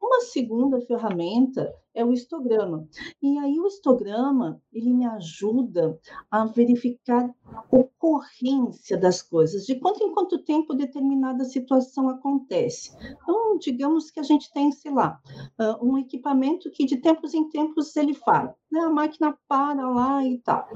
Uma 0.00 0.20
segunda 0.20 0.80
ferramenta 0.80 1.72
é 1.94 2.04
o 2.04 2.12
histograma. 2.12 2.88
E 3.22 3.38
aí 3.38 3.58
o 3.58 3.66
histograma, 3.66 4.60
ele 4.72 4.92
me 4.92 5.06
ajuda 5.06 5.98
a 6.30 6.44
verificar 6.44 7.30
a 7.44 7.64
ocorrência 7.70 8.96
das 8.96 9.22
coisas, 9.22 9.64
de 9.66 9.76
quanto 9.76 10.02
em 10.02 10.12
quanto 10.12 10.38
tempo 10.38 10.74
determinada 10.74 11.44
situação 11.44 12.08
acontece. 12.08 12.96
Então, 13.22 13.58
digamos 13.58 14.10
que 14.10 14.20
a 14.20 14.22
gente 14.22 14.52
tem, 14.52 14.72
sei 14.72 14.92
lá, 14.92 15.20
um 15.80 15.98
equipamento 15.98 16.70
que 16.70 16.84
de 16.84 16.96
tempos 16.96 17.34
em 17.34 17.48
tempos 17.48 17.94
ele 17.96 18.14
fala, 18.14 18.54
né? 18.70 18.80
a 18.80 18.90
máquina 18.90 19.36
para 19.46 19.88
lá 19.88 20.24
e 20.24 20.38
tal. 20.38 20.66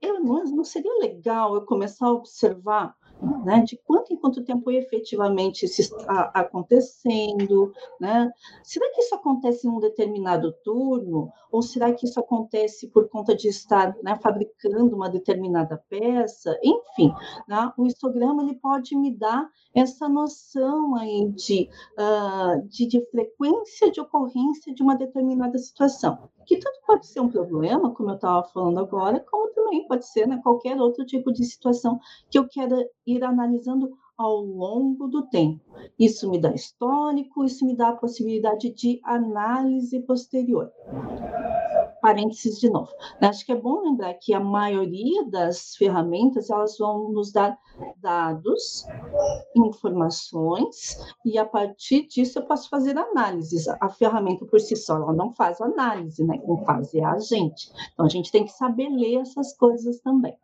eu, 0.00 0.22
não 0.22 0.64
seria 0.64 0.98
legal 0.98 1.54
eu 1.54 1.64
começar 1.64 2.06
a 2.06 2.12
observar 2.12 2.94
né, 3.44 3.62
de 3.62 3.76
quanto 3.76 4.12
em 4.12 4.16
quanto 4.16 4.44
tempo 4.44 4.70
efetivamente 4.70 5.64
isso 5.64 5.80
está 5.80 6.30
acontecendo, 6.34 7.72
né? 8.00 8.30
Será 8.62 8.90
que 8.92 9.00
isso 9.00 9.14
acontece 9.14 9.66
em 9.66 9.70
um 9.70 9.80
determinado 9.80 10.52
turno, 10.64 11.30
ou 11.50 11.62
será 11.62 11.92
que 11.92 12.06
isso 12.06 12.20
acontece 12.20 12.88
por 12.88 13.08
conta 13.08 13.34
de 13.34 13.48
estar 13.48 13.96
né, 14.02 14.18
fabricando 14.22 14.94
uma 14.94 15.08
determinada 15.08 15.82
peça? 15.88 16.58
Enfim, 16.62 17.12
né, 17.48 17.72
o 17.76 17.86
histograma 17.86 18.42
ele 18.42 18.54
pode 18.54 18.96
me 18.96 19.16
dar 19.16 19.48
essa 19.74 20.08
noção 20.08 20.94
aí 20.96 21.28
de, 21.30 21.68
uh, 21.98 22.66
de, 22.68 22.86
de 22.86 23.00
frequência 23.10 23.90
de 23.90 24.00
ocorrência 24.00 24.74
de 24.74 24.82
uma 24.82 24.96
determinada 24.96 25.58
situação, 25.58 26.28
que 26.46 26.58
tanto 26.58 26.80
pode 26.86 27.06
ser 27.06 27.20
um 27.20 27.28
problema, 27.28 27.92
como 27.92 28.10
eu 28.10 28.14
estava 28.14 28.46
falando 28.48 28.78
agora, 28.78 29.20
como 29.30 29.52
também 29.52 29.86
pode 29.86 30.06
ser 30.06 30.26
né, 30.26 30.40
qualquer 30.42 30.80
outro 30.80 31.04
tipo 31.04 31.32
de 31.32 31.44
situação 31.44 31.98
que 32.30 32.38
eu 32.38 32.48
quero 32.48 32.76
ir 33.06 33.22
analisando 33.24 33.96
ao 34.16 34.40
longo 34.40 35.08
do 35.08 35.26
tempo. 35.28 35.60
Isso 35.98 36.30
me 36.30 36.40
dá 36.40 36.54
histórico, 36.54 37.44
isso 37.44 37.66
me 37.66 37.76
dá 37.76 37.88
a 37.88 37.96
possibilidade 37.96 38.70
de 38.70 39.00
análise 39.04 40.00
posterior 40.00 40.72
parênteses 42.06 42.60
de 42.60 42.70
novo. 42.70 42.88
Acho 43.20 43.44
que 43.44 43.50
é 43.50 43.56
bom 43.56 43.80
lembrar 43.80 44.14
que 44.14 44.32
a 44.32 44.38
maioria 44.38 45.28
das 45.28 45.74
ferramentas 45.74 46.48
elas 46.50 46.78
vão 46.78 47.10
nos 47.10 47.32
dar 47.32 47.58
dados, 47.96 48.86
informações, 49.56 50.96
e 51.24 51.36
a 51.36 51.44
partir 51.44 52.06
disso 52.06 52.38
eu 52.38 52.44
posso 52.44 52.68
fazer 52.68 52.96
análises. 52.96 53.66
A 53.66 53.88
ferramenta 53.88 54.46
por 54.46 54.60
si 54.60 54.76
só 54.76 54.94
ela 54.94 55.12
não 55.12 55.34
faz 55.34 55.60
análise, 55.60 56.22
né? 56.22 56.38
Quem 56.38 56.64
faz 56.64 56.94
é 56.94 57.04
a 57.04 57.18
gente. 57.18 57.72
Então 57.92 58.06
a 58.06 58.08
gente 58.08 58.30
tem 58.30 58.44
que 58.44 58.52
saber 58.52 58.88
ler 58.88 59.16
essas 59.22 59.52
coisas 59.56 59.98
também 59.98 60.38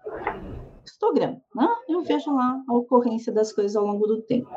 histograma. 0.84 1.40
Né? 1.54 1.68
Eu 1.88 2.02
vejo 2.02 2.34
lá 2.34 2.62
a 2.68 2.74
ocorrência 2.74 3.32
das 3.32 3.52
coisas 3.52 3.76
ao 3.76 3.86
longo 3.86 4.06
do 4.06 4.22
tempo. 4.22 4.50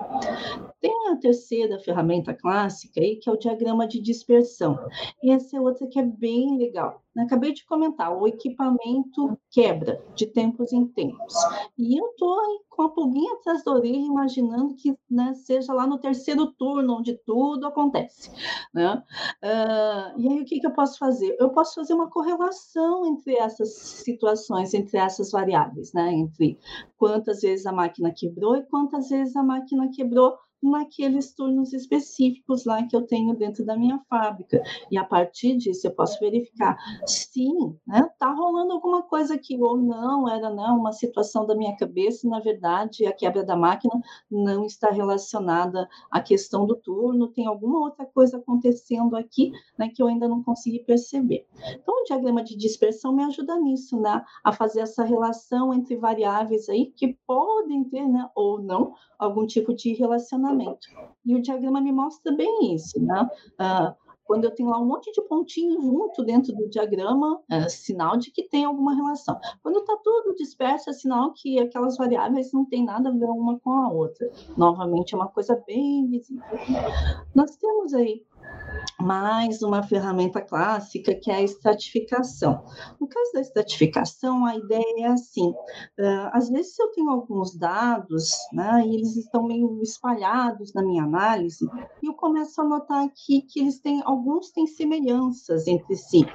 Tem 0.82 1.10
a 1.12 1.16
terceira 1.18 1.80
ferramenta 1.80 2.34
clássica 2.34 3.00
aí, 3.00 3.18
que 3.18 3.30
é 3.30 3.34
o 3.34 3.38
diagrama 3.38 3.88
de 3.88 4.02
dispersão. 4.02 4.78
E 5.22 5.32
essa 5.32 5.58
é 5.58 5.62
outra 5.62 5.88
que 5.88 6.00
é 6.00 6.04
bem 6.04 6.58
legal. 6.58 7.05
Acabei 7.18 7.54
de 7.54 7.66
comentar, 7.66 8.16
o 8.16 8.28
equipamento 8.28 9.38
quebra 9.50 10.04
de 10.16 10.28
tempos 10.28 10.74
em 10.74 10.86
tempos. 10.88 11.34
E 11.78 12.00
eu 12.00 12.08
estou 12.08 12.38
com 12.70 12.84
a 12.84 12.90
pulguinha 12.90 13.34
atrás 13.34 13.64
da 13.64 13.72
orelha, 13.72 13.96
imaginando 13.96 14.76
que 14.76 14.98
né, 15.10 15.34
seja 15.34 15.74
lá 15.74 15.88
no 15.88 15.98
terceiro 15.98 16.52
turno, 16.52 16.98
onde 16.98 17.18
tudo 17.26 17.66
acontece. 17.68 18.30
Né? 18.74 19.02
Uh, 19.42 20.20
e 20.20 20.30
aí, 20.30 20.42
o 20.42 20.46
que, 20.46 20.60
que 20.60 20.68
eu 20.68 20.74
posso 20.74 20.98
fazer? 20.98 21.36
Eu 21.40 21.50
posso 21.52 21.76
fazer 21.76 21.94
uma 21.94 22.10
correlação 22.10 23.06
entre 23.06 23.36
essas 23.36 23.74
situações, 23.74 24.74
entre 24.74 24.98
essas 24.98 25.32
variáveis, 25.32 25.94
né? 25.94 26.14
entre 26.14 26.60
quantas 26.98 27.42
vezes 27.42 27.66
a 27.66 27.72
máquina 27.72 28.12
quebrou 28.14 28.58
e 28.58 28.64
quantas 28.64 29.10
vezes 29.10 29.36
a 29.36 29.44
máquina 29.44 29.90
quebrou 29.94 30.36
naqueles 30.62 31.34
turnos 31.34 31.74
específicos 31.74 32.66
lá 32.66 32.84
que 32.84 32.96
eu 32.96 33.04
tenho 33.04 33.36
dentro 33.36 33.66
da 33.66 33.78
minha 33.78 34.00
fábrica. 34.10 34.62
E 34.92 34.98
a 34.98 35.04
partir 35.04 35.58
disso 35.58 35.88
eu 35.88 35.92
posso 35.92 36.20
verificar 36.20 36.78
se 37.06 37.46
né, 37.86 38.10
tá 38.18 38.32
rolando 38.32 38.74
alguma 38.74 39.04
coisa 39.04 39.36
aqui 39.36 39.58
ou 39.62 39.78
não, 39.78 40.28
era 40.28 40.50
não 40.50 40.80
uma 40.80 40.92
situação 40.92 41.46
da 41.46 41.56
minha 41.56 41.76
cabeça, 41.76 42.28
na 42.28 42.40
verdade 42.40 43.06
a 43.06 43.14
quebra 43.14 43.44
da 43.44 43.56
máquina 43.56 43.94
não 44.30 44.66
está 44.66 44.90
relacionada 44.90 45.88
à 46.12 46.22
questão 46.22 46.66
do 46.66 46.76
turno, 46.76 47.28
tem 47.28 47.46
alguma 47.46 47.80
outra 47.80 48.06
coisa 48.06 48.38
acontecendo 48.38 49.16
aqui 49.16 49.52
né, 49.78 49.90
que 49.90 50.02
eu 50.02 50.08
ainda 50.08 50.28
não 50.28 50.44
consegui 50.44 50.80
perceber. 50.80 51.48
Então 51.70 52.02
o 52.02 52.04
diagrama 52.06 52.44
de 52.44 52.56
dispersão 52.56 53.14
me 53.14 53.24
ajuda 53.24 53.60
nisso, 53.60 54.00
né, 54.00 54.24
a 54.44 54.52
fazer 54.52 54.82
essa 54.82 55.04
relação 55.04 55.74
entre 55.74 55.96
variáveis 55.96 56.70
aí 56.70 56.88
que 56.88 57.18
podem 57.28 57.84
ter, 57.84 58.08
né, 58.08 58.30
ou 58.36 58.62
não, 58.62 58.94
algum 59.20 59.46
tipo 59.46 59.74
de 59.74 59.94
relacionamento 59.94 60.55
comportamento. 60.56 60.88
E 61.26 61.36
o 61.36 61.42
diagrama 61.42 61.82
me 61.82 61.92
mostra 61.92 62.36
bem 62.36 62.74
isso, 62.74 63.02
né? 63.04 63.30
Uh, 63.60 64.06
quando 64.26 64.46
eu 64.46 64.52
tenho 64.52 64.70
lá 64.70 64.80
um 64.80 64.86
monte 64.86 65.12
de 65.12 65.22
pontinhos 65.22 65.84
junto 65.84 66.24
dentro 66.24 66.52
do 66.54 66.68
diagrama, 66.68 67.42
é 67.50 67.70
sinal 67.70 68.18
de 68.18 68.32
que 68.32 68.44
tem 68.50 68.66
alguma 68.66 68.96
relação. 68.96 69.40
Quando 69.62 69.80
está 69.80 69.96
tudo 70.04 70.36
disperso, 70.36 70.90
é 70.90 70.94
sinal 70.94 71.32
que 71.34 71.60
aquelas 71.60 71.96
variáveis 71.96 72.52
não 72.52 72.66
têm 72.66 72.84
nada 72.84 73.10
a 73.10 73.12
ver 73.12 73.26
uma 73.26 73.60
com 73.60 73.72
a 73.72 73.90
outra. 73.90 74.28
Novamente, 74.58 75.14
é 75.14 75.18
uma 75.18 75.28
coisa 75.28 75.62
bem 75.68 76.08
visível. 76.08 76.44
Nós 77.36 77.56
temos 77.56 77.94
aí 77.94 78.26
mais 79.06 79.62
uma 79.62 79.84
ferramenta 79.84 80.42
clássica 80.42 81.14
que 81.14 81.30
é 81.30 81.36
a 81.36 81.44
estratificação. 81.44 82.66
No 83.00 83.08
caso 83.08 83.34
da 83.34 83.42
estratificação, 83.42 84.44
a 84.44 84.56
ideia 84.56 85.06
é 85.06 85.06
assim: 85.06 85.50
uh, 85.52 86.30
às 86.34 86.50
vezes 86.50 86.78
eu 86.80 86.92
tenho 86.92 87.12
alguns 87.12 87.56
dados, 87.56 88.32
né, 88.52 88.84
e 88.84 88.96
eles 88.96 89.16
estão 89.16 89.44
meio 89.44 89.80
espalhados 89.84 90.74
na 90.74 90.84
minha 90.84 91.04
análise, 91.04 91.70
e 92.02 92.08
eu 92.08 92.16
começo 92.16 92.60
a 92.60 92.64
notar 92.64 93.06
aqui 93.06 93.44
que 93.44 93.60
eles 93.60 93.80
têm 93.80 94.02
alguns 94.04 94.50
têm 94.50 94.66
semelhanças 94.66 95.68
entre 95.68 95.96
si. 95.96 96.26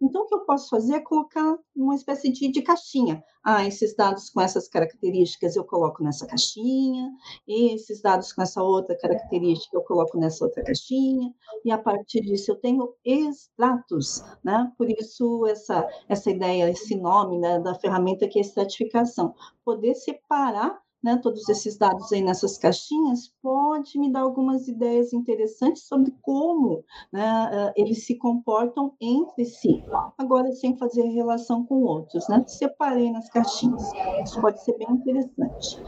Então, 0.00 0.22
o 0.22 0.26
que 0.26 0.34
eu 0.34 0.44
posso 0.44 0.68
fazer 0.68 0.96
é 0.96 1.00
colocar 1.00 1.56
uma 1.74 1.94
espécie 1.94 2.30
de, 2.30 2.50
de 2.52 2.60
caixinha. 2.60 3.24
Ah, 3.42 3.66
esses 3.66 3.96
dados 3.96 4.28
com 4.28 4.40
essas 4.40 4.68
características 4.68 5.56
eu 5.56 5.64
coloco 5.64 6.02
nessa 6.02 6.26
caixinha, 6.26 7.10
esses 7.46 8.02
dados 8.02 8.32
com 8.32 8.42
essa 8.42 8.62
outra 8.62 8.94
característica 8.98 9.76
eu 9.76 9.82
coloco 9.82 10.18
nessa 10.18 10.44
outra 10.44 10.62
caixinha, 10.62 11.32
e 11.64 11.70
a 11.70 11.78
partir 11.78 12.17
disso 12.20 12.52
eu 12.52 12.56
tenho 12.56 12.94
extratos, 13.04 14.22
né? 14.44 14.72
Por 14.76 14.90
isso 14.90 15.46
essa, 15.46 15.86
essa 16.08 16.30
ideia, 16.30 16.70
esse 16.70 16.96
nome 16.96 17.38
né, 17.38 17.58
da 17.60 17.74
ferramenta 17.74 18.28
que 18.28 18.38
é 18.38 18.42
estratificação, 18.42 19.34
poder 19.64 19.94
separar 19.94 20.78
né, 21.02 21.16
todos 21.22 21.48
esses 21.48 21.76
dados 21.76 22.12
aí 22.12 22.20
nessas 22.20 22.58
caixinhas, 22.58 23.32
pode 23.40 23.98
me 23.98 24.10
dar 24.10 24.22
algumas 24.22 24.66
ideias 24.66 25.12
interessantes 25.12 25.86
sobre 25.86 26.12
como 26.22 26.84
né, 27.12 27.50
eh, 27.52 27.72
eles 27.76 28.04
se 28.04 28.16
comportam 28.16 28.94
entre 29.00 29.44
si, 29.44 29.84
agora 30.16 30.50
sem 30.52 30.76
fazer 30.76 31.02
relação 31.02 31.64
com 31.64 31.82
outros, 31.82 32.28
né? 32.28 32.42
Separei 32.48 33.12
nas 33.12 33.30
caixinhas. 33.30 33.82
Isso 34.24 34.40
pode 34.40 34.62
ser 34.64 34.76
bem 34.76 34.90
interessante 34.90 35.80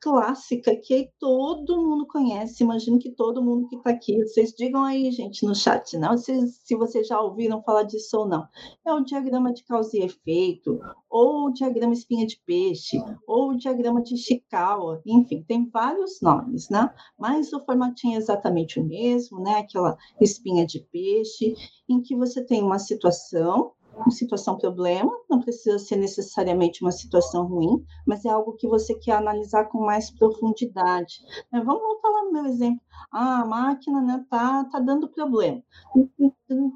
clássica 0.00 0.74
que 0.74 1.10
todo 1.18 1.76
mundo 1.76 2.06
conhece, 2.06 2.64
imagino 2.64 2.98
que 2.98 3.10
todo 3.10 3.42
mundo 3.42 3.68
que 3.68 3.76
está 3.76 3.90
aqui, 3.90 4.22
vocês 4.22 4.52
digam 4.52 4.82
aí, 4.82 5.10
gente, 5.12 5.44
no 5.44 5.54
chat, 5.54 5.98
não 5.98 6.16
se, 6.16 6.48
se 6.48 6.74
vocês 6.74 7.06
já 7.06 7.20
ouviram 7.20 7.62
falar 7.62 7.82
disso 7.82 8.18
ou 8.18 8.26
não. 8.26 8.48
É 8.84 8.92
o 8.92 9.04
diagrama 9.04 9.52
de 9.52 9.62
causa 9.62 9.96
e 9.96 10.02
efeito, 10.02 10.80
ou 11.08 11.46
o 11.46 11.52
diagrama 11.52 11.92
espinha 11.92 12.26
de 12.26 12.40
peixe, 12.46 13.02
ou 13.26 13.50
o 13.50 13.56
diagrama 13.56 14.02
de 14.02 14.16
Chikawa, 14.16 15.02
enfim, 15.04 15.42
tem 15.42 15.68
vários 15.68 16.20
nomes, 16.20 16.70
né? 16.70 16.92
Mas 17.18 17.52
o 17.52 17.60
formatinho 17.60 18.14
é 18.14 18.18
exatamente 18.18 18.80
o 18.80 18.84
mesmo, 18.84 19.40
né? 19.40 19.58
Aquela 19.58 19.96
espinha 20.20 20.64
de 20.64 20.80
peixe, 20.80 21.54
em 21.88 22.00
que 22.00 22.16
você 22.16 22.42
tem 22.42 22.62
uma 22.62 22.78
situação 22.78 23.72
uma 23.94 24.10
situação 24.10 24.56
problema, 24.56 25.12
não 25.28 25.40
precisa 25.40 25.78
ser 25.78 25.96
necessariamente 25.96 26.82
uma 26.82 26.92
situação 26.92 27.46
ruim, 27.46 27.84
mas 28.06 28.24
é 28.24 28.30
algo 28.30 28.54
que 28.54 28.66
você 28.66 28.94
quer 28.94 29.12
analisar 29.12 29.66
com 29.66 29.84
mais 29.84 30.10
profundidade. 30.10 31.20
Né? 31.52 31.62
Vamos 31.64 31.82
voltar 31.82 32.08
lá 32.08 32.24
no 32.24 32.32
meu 32.32 32.46
exemplo. 32.46 32.80
Ah, 33.12 33.42
a 33.42 33.44
máquina 33.44 34.00
né, 34.00 34.24
tá, 34.28 34.64
tá 34.64 34.78
dando 34.78 35.08
problema. 35.08 35.62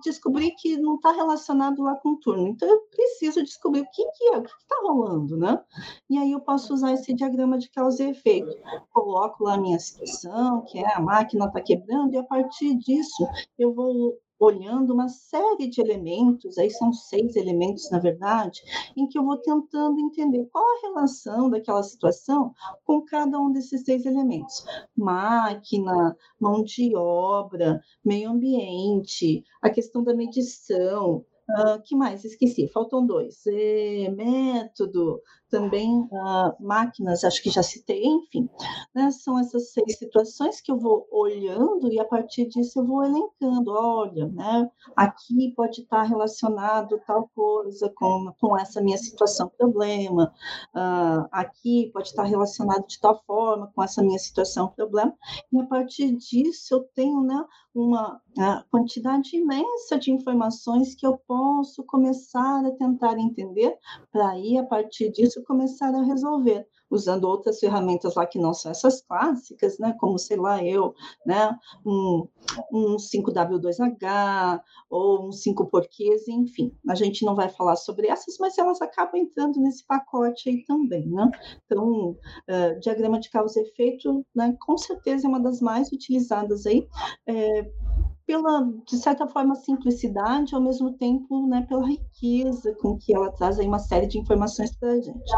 Descobri 0.04 0.52
que 0.52 0.76
não 0.76 0.96
está 0.96 1.12
relacionado 1.12 1.82
lá 1.82 1.96
com 1.96 2.10
o 2.10 2.16
turno. 2.16 2.48
Então, 2.48 2.68
eu 2.68 2.80
preciso 2.90 3.42
descobrir 3.42 3.80
o 3.80 3.90
que, 3.90 4.04
que 4.12 4.24
é, 4.34 4.38
o 4.38 4.42
que 4.42 4.50
está 4.50 4.76
rolando, 4.82 5.36
né? 5.36 5.60
E 6.08 6.18
aí 6.18 6.32
eu 6.32 6.40
posso 6.40 6.72
usar 6.72 6.92
esse 6.92 7.12
diagrama 7.12 7.58
de 7.58 7.70
causa 7.70 8.04
e 8.04 8.10
efeito. 8.10 8.54
Coloco 8.92 9.44
lá 9.44 9.54
a 9.54 9.60
minha 9.60 9.78
situação, 9.78 10.62
que 10.62 10.78
é 10.78 10.94
a 10.94 11.00
máquina 11.00 11.46
está 11.46 11.60
quebrando, 11.60 12.14
e 12.14 12.18
a 12.18 12.24
partir 12.24 12.76
disso 12.76 13.26
eu 13.58 13.74
vou 13.74 14.16
olhando 14.38 14.92
uma 14.92 15.08
série 15.08 15.68
de 15.68 15.80
elementos, 15.80 16.58
aí 16.58 16.70
são 16.70 16.92
seis 16.92 17.36
elementos, 17.36 17.90
na 17.90 17.98
verdade, 17.98 18.62
em 18.96 19.06
que 19.06 19.18
eu 19.18 19.24
vou 19.24 19.36
tentando 19.38 20.00
entender 20.00 20.46
qual 20.52 20.64
a 20.64 20.80
relação 20.86 21.48
daquela 21.48 21.82
situação 21.82 22.52
com 22.84 23.02
cada 23.02 23.38
um 23.40 23.52
desses 23.52 23.82
seis 23.82 24.04
elementos. 24.04 24.64
Máquina, 24.96 26.16
mão 26.38 26.62
de 26.62 26.94
obra, 26.96 27.80
meio 28.04 28.30
ambiente, 28.30 29.44
a 29.62 29.70
questão 29.70 30.02
da 30.02 30.14
medição, 30.14 31.24
Uh, 31.46 31.78
que 31.84 31.94
mais? 31.94 32.24
Esqueci, 32.24 32.68
faltam 32.68 33.06
dois. 33.06 33.46
É, 33.46 34.08
método, 34.08 35.20
também 35.54 36.00
uh, 36.00 36.52
máquinas, 36.58 37.22
acho 37.22 37.40
que 37.40 37.48
já 37.48 37.62
citei, 37.62 38.04
enfim. 38.04 38.50
Né? 38.92 39.12
São 39.12 39.38
essas 39.38 39.70
seis 39.70 39.96
situações 39.96 40.60
que 40.60 40.72
eu 40.72 40.76
vou 40.76 41.06
olhando 41.12 41.92
e 41.92 42.00
a 42.00 42.04
partir 42.04 42.48
disso 42.48 42.80
eu 42.80 42.86
vou 42.86 43.04
elencando. 43.04 43.70
Olha, 43.70 44.26
né? 44.26 44.68
aqui 44.96 45.52
pode 45.54 45.82
estar 45.82 46.02
relacionado 46.02 47.00
tal 47.06 47.30
coisa 47.32 47.88
com, 47.94 48.32
com 48.40 48.58
essa 48.58 48.80
minha 48.80 48.98
situação, 48.98 49.48
problema. 49.56 50.34
Uh, 50.74 51.28
aqui 51.30 51.88
pode 51.92 52.08
estar 52.08 52.24
relacionado 52.24 52.84
de 52.88 53.00
tal 53.00 53.22
forma 53.24 53.70
com 53.72 53.82
essa 53.82 54.02
minha 54.02 54.18
situação, 54.18 54.72
problema. 54.74 55.14
E 55.52 55.60
a 55.60 55.66
partir 55.66 56.16
disso 56.16 56.74
eu 56.74 56.80
tenho 56.96 57.20
né, 57.20 57.44
uma 57.72 58.20
quantidade 58.70 59.36
imensa 59.36 59.96
de 59.98 60.10
informações 60.10 60.94
que 60.94 61.06
eu 61.06 61.16
posso 61.28 61.84
começar 61.84 62.64
a 62.66 62.72
tentar 62.72 63.16
entender 63.18 63.76
para 64.12 64.30
aí, 64.30 64.58
a 64.58 64.64
partir 64.64 65.10
disso, 65.10 65.43
começar 65.44 65.94
a 65.94 66.02
resolver, 66.02 66.66
usando 66.90 67.24
outras 67.24 67.58
ferramentas 67.58 68.14
lá 68.14 68.26
que 68.26 68.38
não 68.38 68.54
são 68.54 68.70
essas 68.70 69.02
clássicas, 69.02 69.78
né, 69.78 69.94
como, 69.98 70.18
sei 70.18 70.36
lá, 70.36 70.62
eu, 70.64 70.94
né, 71.26 71.56
um, 71.84 72.26
um 72.72 72.96
5W2H, 72.96 74.60
ou 74.90 75.28
um 75.28 75.32
5 75.32 75.66
porquês, 75.66 76.26
enfim. 76.28 76.72
A 76.88 76.94
gente 76.94 77.24
não 77.24 77.34
vai 77.34 77.48
falar 77.48 77.76
sobre 77.76 78.08
essas, 78.08 78.36
mas 78.38 78.56
elas 78.58 78.80
acabam 78.80 79.20
entrando 79.20 79.60
nesse 79.60 79.84
pacote 79.86 80.48
aí 80.48 80.64
também, 80.64 81.06
né? 81.08 81.30
Então, 81.64 82.10
uh, 82.10 82.80
diagrama 82.80 83.18
de 83.20 83.30
causa 83.30 83.60
e 83.60 83.64
efeito, 83.64 84.24
né, 84.34 84.56
com 84.60 84.76
certeza 84.76 85.26
é 85.26 85.28
uma 85.28 85.40
das 85.40 85.60
mais 85.60 85.90
utilizadas 85.92 86.66
aí, 86.66 86.86
é, 87.26 87.70
pela, 88.26 88.62
de 88.86 88.96
certa 88.96 89.26
forma, 89.26 89.54
simplicidade, 89.54 90.54
ao 90.54 90.60
mesmo 90.60 90.92
tempo, 90.94 91.46
né, 91.46 91.66
pela 91.68 91.86
riqueza 91.86 92.74
com 92.80 92.96
que 92.96 93.14
ela 93.14 93.30
traz 93.32 93.58
aí 93.58 93.66
uma 93.66 93.78
série 93.78 94.06
de 94.06 94.18
informações 94.18 94.74
para 94.76 94.92
a 94.92 95.00
gente. 95.00 95.32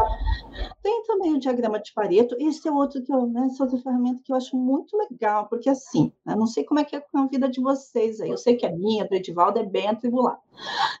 Tem 0.81 1.03
também 1.03 1.33
o 1.33 1.39
diagrama 1.39 1.79
de 1.79 1.93
Pareto, 1.93 2.35
esse 2.39 2.67
é 2.67 2.71
outro 2.71 3.03
que 3.03 3.13
eu, 3.13 3.27
né, 3.27 3.47
essa 3.47 3.67
ferramenta 3.77 4.21
que 4.23 4.31
eu 4.31 4.37
acho 4.37 4.55
muito 4.55 4.95
legal, 4.97 5.47
porque 5.49 5.69
assim, 5.69 6.11
né, 6.25 6.35
não 6.35 6.47
sei 6.47 6.63
como 6.63 6.79
é 6.79 6.83
que 6.83 6.95
é 6.95 6.99
com 7.01 7.17
a 7.19 7.27
vida 7.27 7.49
de 7.49 7.61
vocês 7.61 8.21
aí, 8.21 8.29
eu 8.29 8.37
sei 8.37 8.55
que 8.55 8.65
a 8.65 8.71
minha, 8.71 9.05
do 9.05 9.15
Edivaldo, 9.15 9.59
é 9.59 9.63
bem 9.63 9.87
atribulada. 9.87 10.39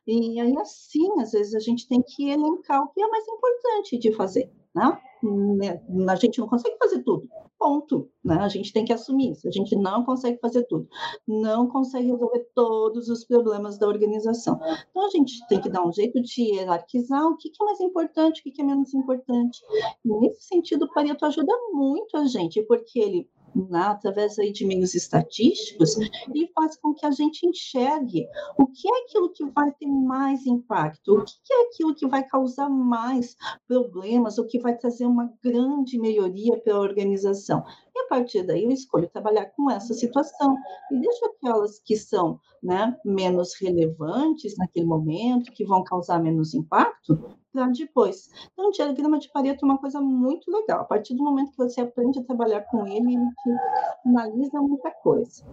E 0.05 0.39
aí, 0.39 0.57
assim, 0.57 1.09
às 1.19 1.31
vezes 1.31 1.55
a 1.55 1.59
gente 1.59 1.87
tem 1.87 2.01
que 2.01 2.29
elencar 2.29 2.83
o 2.83 2.87
que 2.89 3.01
é 3.01 3.07
mais 3.07 3.27
importante 3.27 3.97
de 3.97 4.11
fazer, 4.13 4.51
né? 4.75 4.99
né? 5.23 5.81
A 6.09 6.15
gente 6.15 6.39
não 6.39 6.47
consegue 6.47 6.77
fazer 6.77 7.03
tudo. 7.03 7.27
Ponto. 7.57 8.09
Né? 8.23 8.35
A 8.35 8.47
gente 8.47 8.71
tem 8.71 8.85
que 8.85 8.93
assumir 8.93 9.31
isso. 9.31 9.47
A 9.47 9.51
gente 9.51 9.75
não 9.75 10.03
consegue 10.03 10.37
fazer 10.39 10.63
tudo. 10.65 10.87
Não 11.27 11.67
consegue 11.67 12.07
resolver 12.07 12.47
todos 12.53 13.09
os 13.09 13.23
problemas 13.23 13.79
da 13.79 13.87
organização. 13.87 14.59
Então, 14.89 15.05
a 15.05 15.09
gente 15.09 15.45
tem 15.47 15.59
que 15.59 15.69
dar 15.69 15.85
um 15.85 15.91
jeito 15.91 16.21
de 16.21 16.43
hierarquizar 16.43 17.25
o 17.25 17.35
que, 17.37 17.49
é 17.49 17.65
mais 17.65 17.79
importante, 17.79 18.41
o 18.41 18.43
que, 18.43 18.51
que 18.51 18.61
é 18.61 18.65
menos 18.65 18.93
importante. 18.93 19.61
nesse 20.05 20.43
sentido, 20.43 20.85
o 20.85 20.93
Pareto 20.93 21.25
ajuda 21.25 21.53
muito 21.71 22.15
a 22.17 22.25
gente, 22.25 22.61
porque 22.63 22.99
ele 22.99 23.29
né, 23.69 23.79
através 23.79 24.37
aí 24.37 24.51
de 24.51 24.65
meios 24.65 24.93
estatísticos, 24.93 25.97
e 26.33 26.47
faz 26.53 26.77
com 26.77 26.93
que 26.93 27.05
a 27.05 27.11
gente 27.11 27.45
enxergue 27.47 28.27
o 28.57 28.67
que 28.67 28.87
é 28.87 29.03
aquilo 29.03 29.31
que 29.31 29.45
vai 29.45 29.71
ter 29.71 29.87
mais 29.87 30.45
impacto, 30.45 31.15
o 31.15 31.25
que 31.25 31.53
é 31.53 31.67
aquilo 31.67 31.95
que 31.95 32.07
vai 32.07 32.23
causar 32.23 32.69
mais 32.69 33.35
problemas, 33.67 34.37
o 34.37 34.45
que 34.45 34.59
vai 34.59 34.77
trazer 34.77 35.05
uma 35.05 35.31
grande 35.43 35.99
melhoria 35.99 36.57
para 36.59 36.73
a 36.73 36.79
organização. 36.79 37.63
E 37.95 37.99
a 37.99 38.07
partir 38.07 38.43
daí 38.43 38.63
eu 38.63 38.71
escolho 38.71 39.09
trabalhar 39.09 39.45
com 39.47 39.71
essa 39.71 39.93
situação 39.93 40.55
e 40.91 40.99
deixo 40.99 41.25
aquelas 41.25 41.79
que 41.79 41.95
são 41.95 42.39
né, 42.61 42.95
menos 43.03 43.53
relevantes 43.59 44.55
naquele 44.57 44.85
momento, 44.85 45.51
que 45.51 45.65
vão 45.65 45.83
causar 45.83 46.21
menos 46.21 46.53
impacto, 46.53 47.37
para 47.57 47.71
depois. 47.71 48.29
Então, 48.53 48.67
o 48.67 48.71
diagrama 48.71 49.17
de 49.17 49.31
Pareto 49.31 49.65
é 49.65 49.67
uma 49.67 49.77
coisa 49.77 49.99
muito 49.99 50.51
legal. 50.51 50.81
A 50.81 50.85
partir 50.85 51.15
do 51.15 51.23
momento 51.23 51.51
que 51.51 51.57
você 51.57 51.81
aprende 51.81 52.19
a 52.19 52.23
trabalhar 52.23 52.61
com 52.61 52.85
ele, 52.85 53.15
ele 53.15 53.29
te 53.43 54.09
analisa 54.09 54.61
muita 54.61 54.91
coisa. 54.91 55.43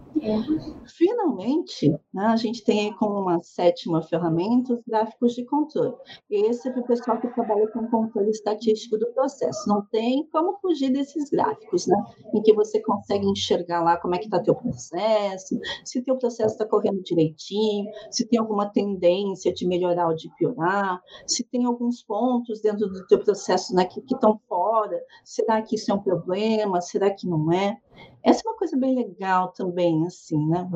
Finalmente, 0.85 1.89
né, 2.13 2.25
a 2.27 2.35
gente 2.35 2.63
tem 2.63 2.87
aí 2.87 2.93
como 2.95 3.19
uma 3.19 3.41
sétima 3.41 4.01
ferramenta 4.01 4.73
os 4.73 4.81
gráficos 4.87 5.33
de 5.33 5.45
controle. 5.45 5.95
Esse 6.29 6.67
é 6.67 6.71
para 6.71 6.81
o 6.81 6.85
pessoal 6.85 7.19
que 7.19 7.27
trabalha 7.29 7.67
com 7.71 7.87
controle 7.87 8.29
estatístico 8.29 8.97
do 8.97 9.11
processo. 9.13 9.67
Não 9.67 9.83
tem 9.85 10.27
como 10.31 10.57
fugir 10.59 10.91
desses 10.91 11.29
gráficos, 11.29 11.87
né? 11.87 11.95
Em 12.33 12.41
que 12.41 12.53
você 12.53 12.81
consegue 12.81 13.25
enxergar 13.27 13.83
lá 13.83 13.97
como 13.97 14.15
é 14.15 14.17
que 14.19 14.25
está 14.25 14.41
teu 14.41 14.55
processo, 14.55 15.59
se 15.83 16.01
teu 16.01 16.17
processo 16.17 16.53
está 16.53 16.65
correndo 16.65 17.01
direitinho, 17.01 17.89
se 18.11 18.27
tem 18.27 18.39
alguma 18.39 18.69
tendência 18.69 19.53
de 19.53 19.67
melhorar 19.67 20.07
ou 20.07 20.15
de 20.15 20.29
piorar, 20.35 21.01
se 21.25 21.43
tem 21.43 21.65
algum 21.65 21.91
alguns 21.95 22.03
pontos 22.03 22.61
dentro 22.61 22.87
do 22.87 23.05
teu 23.07 23.19
processo 23.19 23.73
né, 23.73 23.85
que 23.85 23.99
estão 23.99 24.39
fora. 24.47 24.99
Será 25.23 25.61
que 25.61 25.75
isso 25.75 25.91
é 25.91 25.93
um 25.93 26.01
problema? 26.01 26.81
Será 26.81 27.09
que 27.13 27.27
não 27.27 27.51
é? 27.51 27.77
Essa 28.23 28.41
é 28.45 28.49
uma 28.49 28.57
coisa 28.57 28.77
bem 28.77 28.95
legal 28.95 29.51
também, 29.53 30.05
assim, 30.05 30.47
né? 30.47 30.67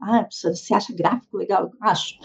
Ah, 0.00 0.24
professora, 0.24 0.54
você 0.54 0.74
acha 0.74 0.94
gráfico 0.94 1.36
legal? 1.36 1.70
Acho. 1.80 2.18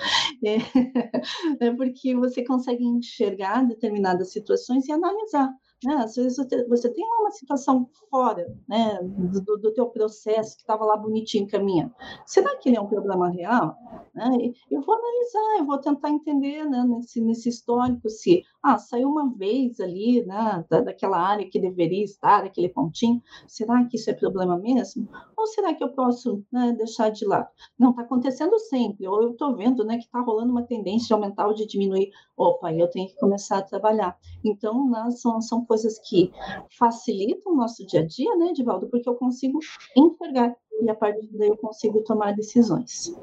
É, 0.43 0.57
é 1.65 1.71
porque 1.71 2.15
você 2.15 2.43
consegue 2.43 2.83
enxergar 2.83 3.65
determinadas 3.65 4.31
situações 4.31 4.87
e 4.87 4.91
analisar. 4.91 5.49
Né? 5.83 5.95
Às 5.95 6.15
vezes 6.15 6.37
você 6.67 6.89
tem 6.89 7.03
uma 7.19 7.31
situação 7.31 7.89
fora 8.09 8.47
né, 8.67 8.99
do, 9.01 9.57
do 9.57 9.73
teu 9.73 9.87
processo 9.87 10.55
que 10.55 10.61
estava 10.61 10.85
lá 10.85 10.95
bonitinho 10.95 11.47
caminhando. 11.47 11.93
Será 12.25 12.55
que 12.57 12.69
ele 12.69 12.77
é 12.77 12.81
um 12.81 12.87
problema 12.87 13.29
real? 13.29 13.75
Né? 14.13 14.53
Eu 14.69 14.81
vou 14.81 14.95
analisar, 14.95 15.59
eu 15.59 15.65
vou 15.65 15.77
tentar 15.79 16.09
entender 16.09 16.65
né, 16.65 16.83
nesse, 16.87 17.21
nesse 17.21 17.49
histórico 17.49 18.09
se 18.09 18.43
ah, 18.61 18.77
saiu 18.77 19.09
uma 19.09 19.33
vez 19.35 19.79
ali 19.79 20.23
né, 20.25 20.63
da, 20.69 20.81
daquela 20.81 21.17
área 21.17 21.49
que 21.49 21.59
deveria 21.59 22.03
estar, 22.03 22.43
aquele 22.43 22.69
pontinho. 22.69 23.21
Será 23.47 23.83
que 23.85 23.97
isso 23.97 24.09
é 24.09 24.13
problema 24.13 24.57
mesmo? 24.57 25.09
Ou 25.35 25.47
será 25.47 25.73
que 25.73 25.83
eu 25.83 25.89
posso 25.89 26.43
né, 26.51 26.73
deixar 26.77 27.09
de 27.09 27.25
lado? 27.25 27.47
Não, 27.77 27.89
está 27.89 28.03
acontecendo 28.03 28.57
sempre. 28.59 29.07
Ou 29.07 29.23
eu 29.23 29.31
estou 29.31 29.55
vendo 29.55 29.83
né, 29.83 29.97
que 29.97 30.03
está 30.03 30.19
rolando 30.19 30.51
uma 30.51 30.63
tendência 30.63 31.15
aumentar 31.15 31.47
ou 31.47 31.53
de 31.53 31.65
diminuir. 31.65 32.11
Opa, 32.37 32.71
eu 32.73 32.89
tenho 32.89 33.07
que 33.07 33.17
começar 33.17 33.57
a 33.57 33.63
trabalhar. 33.63 34.17
Então, 34.43 34.89
né, 34.89 35.09
são, 35.11 35.41
são 35.41 35.65
coisas 35.71 35.97
que 35.99 36.33
facilitam 36.77 37.53
o 37.53 37.55
nosso 37.55 37.87
dia 37.87 38.01
a 38.01 38.05
dia, 38.05 38.35
né, 38.35 38.47
Edivaldo? 38.47 38.89
Porque 38.89 39.07
eu 39.07 39.15
consigo 39.15 39.57
enxergar 39.95 40.53
e 40.81 40.89
a 40.89 40.93
partir 40.93 41.29
daí 41.31 41.47
eu 41.47 41.55
consigo 41.55 42.03
tomar 42.03 42.35
decisões. 42.35 43.15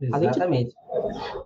Exatamente. 0.00 0.74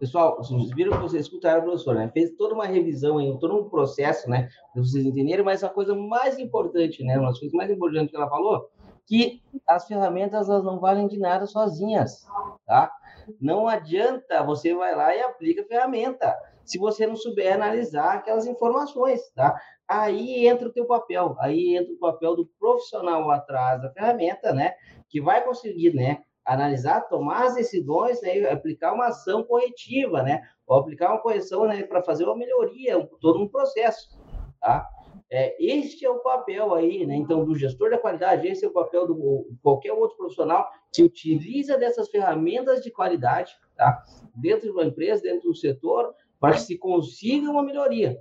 Pessoal, 0.00 0.38
vocês 0.38 0.70
viram 0.70 0.92
que 0.92 1.02
vocês 1.02 1.26
escutaram 1.26 1.60
o 1.60 1.64
professor, 1.64 1.94
né? 1.94 2.10
Fez 2.14 2.30
toda 2.32 2.54
uma 2.54 2.64
revisão 2.64 3.18
aí, 3.18 3.38
todo 3.38 3.58
um 3.58 3.68
processo, 3.68 4.30
né? 4.30 4.48
Para 4.72 4.82
vocês 4.82 5.04
entenderem, 5.04 5.44
mas 5.44 5.62
a 5.62 5.68
coisa 5.68 5.94
mais 5.94 6.38
importante, 6.38 7.04
né? 7.04 7.18
Uma 7.18 7.28
das 7.28 7.38
coisas 7.38 7.54
mais 7.54 7.70
importantes 7.70 8.10
que 8.10 8.16
ela 8.16 8.30
falou, 8.30 8.70
que 9.04 9.42
as 9.66 9.86
ferramentas 9.86 10.48
elas 10.48 10.64
não 10.64 10.80
valem 10.80 11.06
de 11.08 11.18
nada 11.18 11.44
sozinhas, 11.44 12.26
tá? 12.66 12.90
Não 13.38 13.68
adianta 13.68 14.42
você 14.42 14.74
vai 14.74 14.94
lá 14.94 15.14
e 15.14 15.20
aplica 15.20 15.60
a 15.60 15.66
ferramenta 15.66 16.34
se 16.66 16.78
você 16.78 17.06
não 17.06 17.16
souber 17.16 17.54
analisar 17.54 18.16
aquelas 18.16 18.46
informações, 18.46 19.20
tá? 19.34 19.58
Aí 19.88 20.46
entra 20.46 20.68
o 20.68 20.72
teu 20.72 20.84
papel, 20.84 21.36
aí 21.38 21.76
entra 21.76 21.92
o 21.92 21.98
papel 21.98 22.34
do 22.34 22.46
profissional 22.58 23.30
atrás 23.30 23.80
da 23.80 23.90
ferramenta, 23.90 24.52
né? 24.52 24.74
Que 25.08 25.20
vai 25.20 25.44
conseguir, 25.44 25.94
né? 25.94 26.22
Analisar, 26.44 27.02
tomar 27.02 27.46
as 27.46 27.54
decisões, 27.54 28.20
né? 28.20 28.50
Aplicar 28.50 28.94
uma 28.94 29.06
ação 29.06 29.44
corretiva, 29.44 30.22
né? 30.22 30.42
Ou 30.66 30.78
aplicar 30.78 31.10
uma 31.10 31.20
correção, 31.20 31.66
né? 31.66 31.84
Para 31.84 32.02
fazer 32.02 32.24
uma 32.24 32.36
melhoria, 32.36 32.98
todo 33.20 33.40
um 33.40 33.48
processo, 33.48 34.18
tá? 34.60 34.88
É, 35.30 35.56
este 35.60 36.04
é 36.04 36.10
o 36.10 36.20
papel 36.20 36.74
aí, 36.74 37.04
né? 37.04 37.16
Então, 37.16 37.44
do 37.44 37.54
gestor 37.54 37.90
da 37.90 37.98
qualidade, 37.98 38.46
esse 38.46 38.64
é 38.64 38.68
o 38.68 38.72
papel 38.72 39.06
do 39.06 39.46
qualquer 39.62 39.92
outro 39.92 40.16
profissional 40.16 40.68
que 40.92 41.02
utiliza 41.02 41.76
dessas 41.76 42.08
ferramentas 42.08 42.82
de 42.82 42.90
qualidade, 42.90 43.56
tá? 43.76 44.04
Dentro 44.34 44.62
de 44.66 44.70
uma 44.70 44.84
empresa, 44.84 45.22
dentro 45.22 45.48
do 45.48 45.54
setor, 45.54 46.14
para 46.40 46.54
que 46.54 46.60
se 46.60 46.78
consiga 46.78 47.50
uma 47.50 47.62
melhoria, 47.62 48.20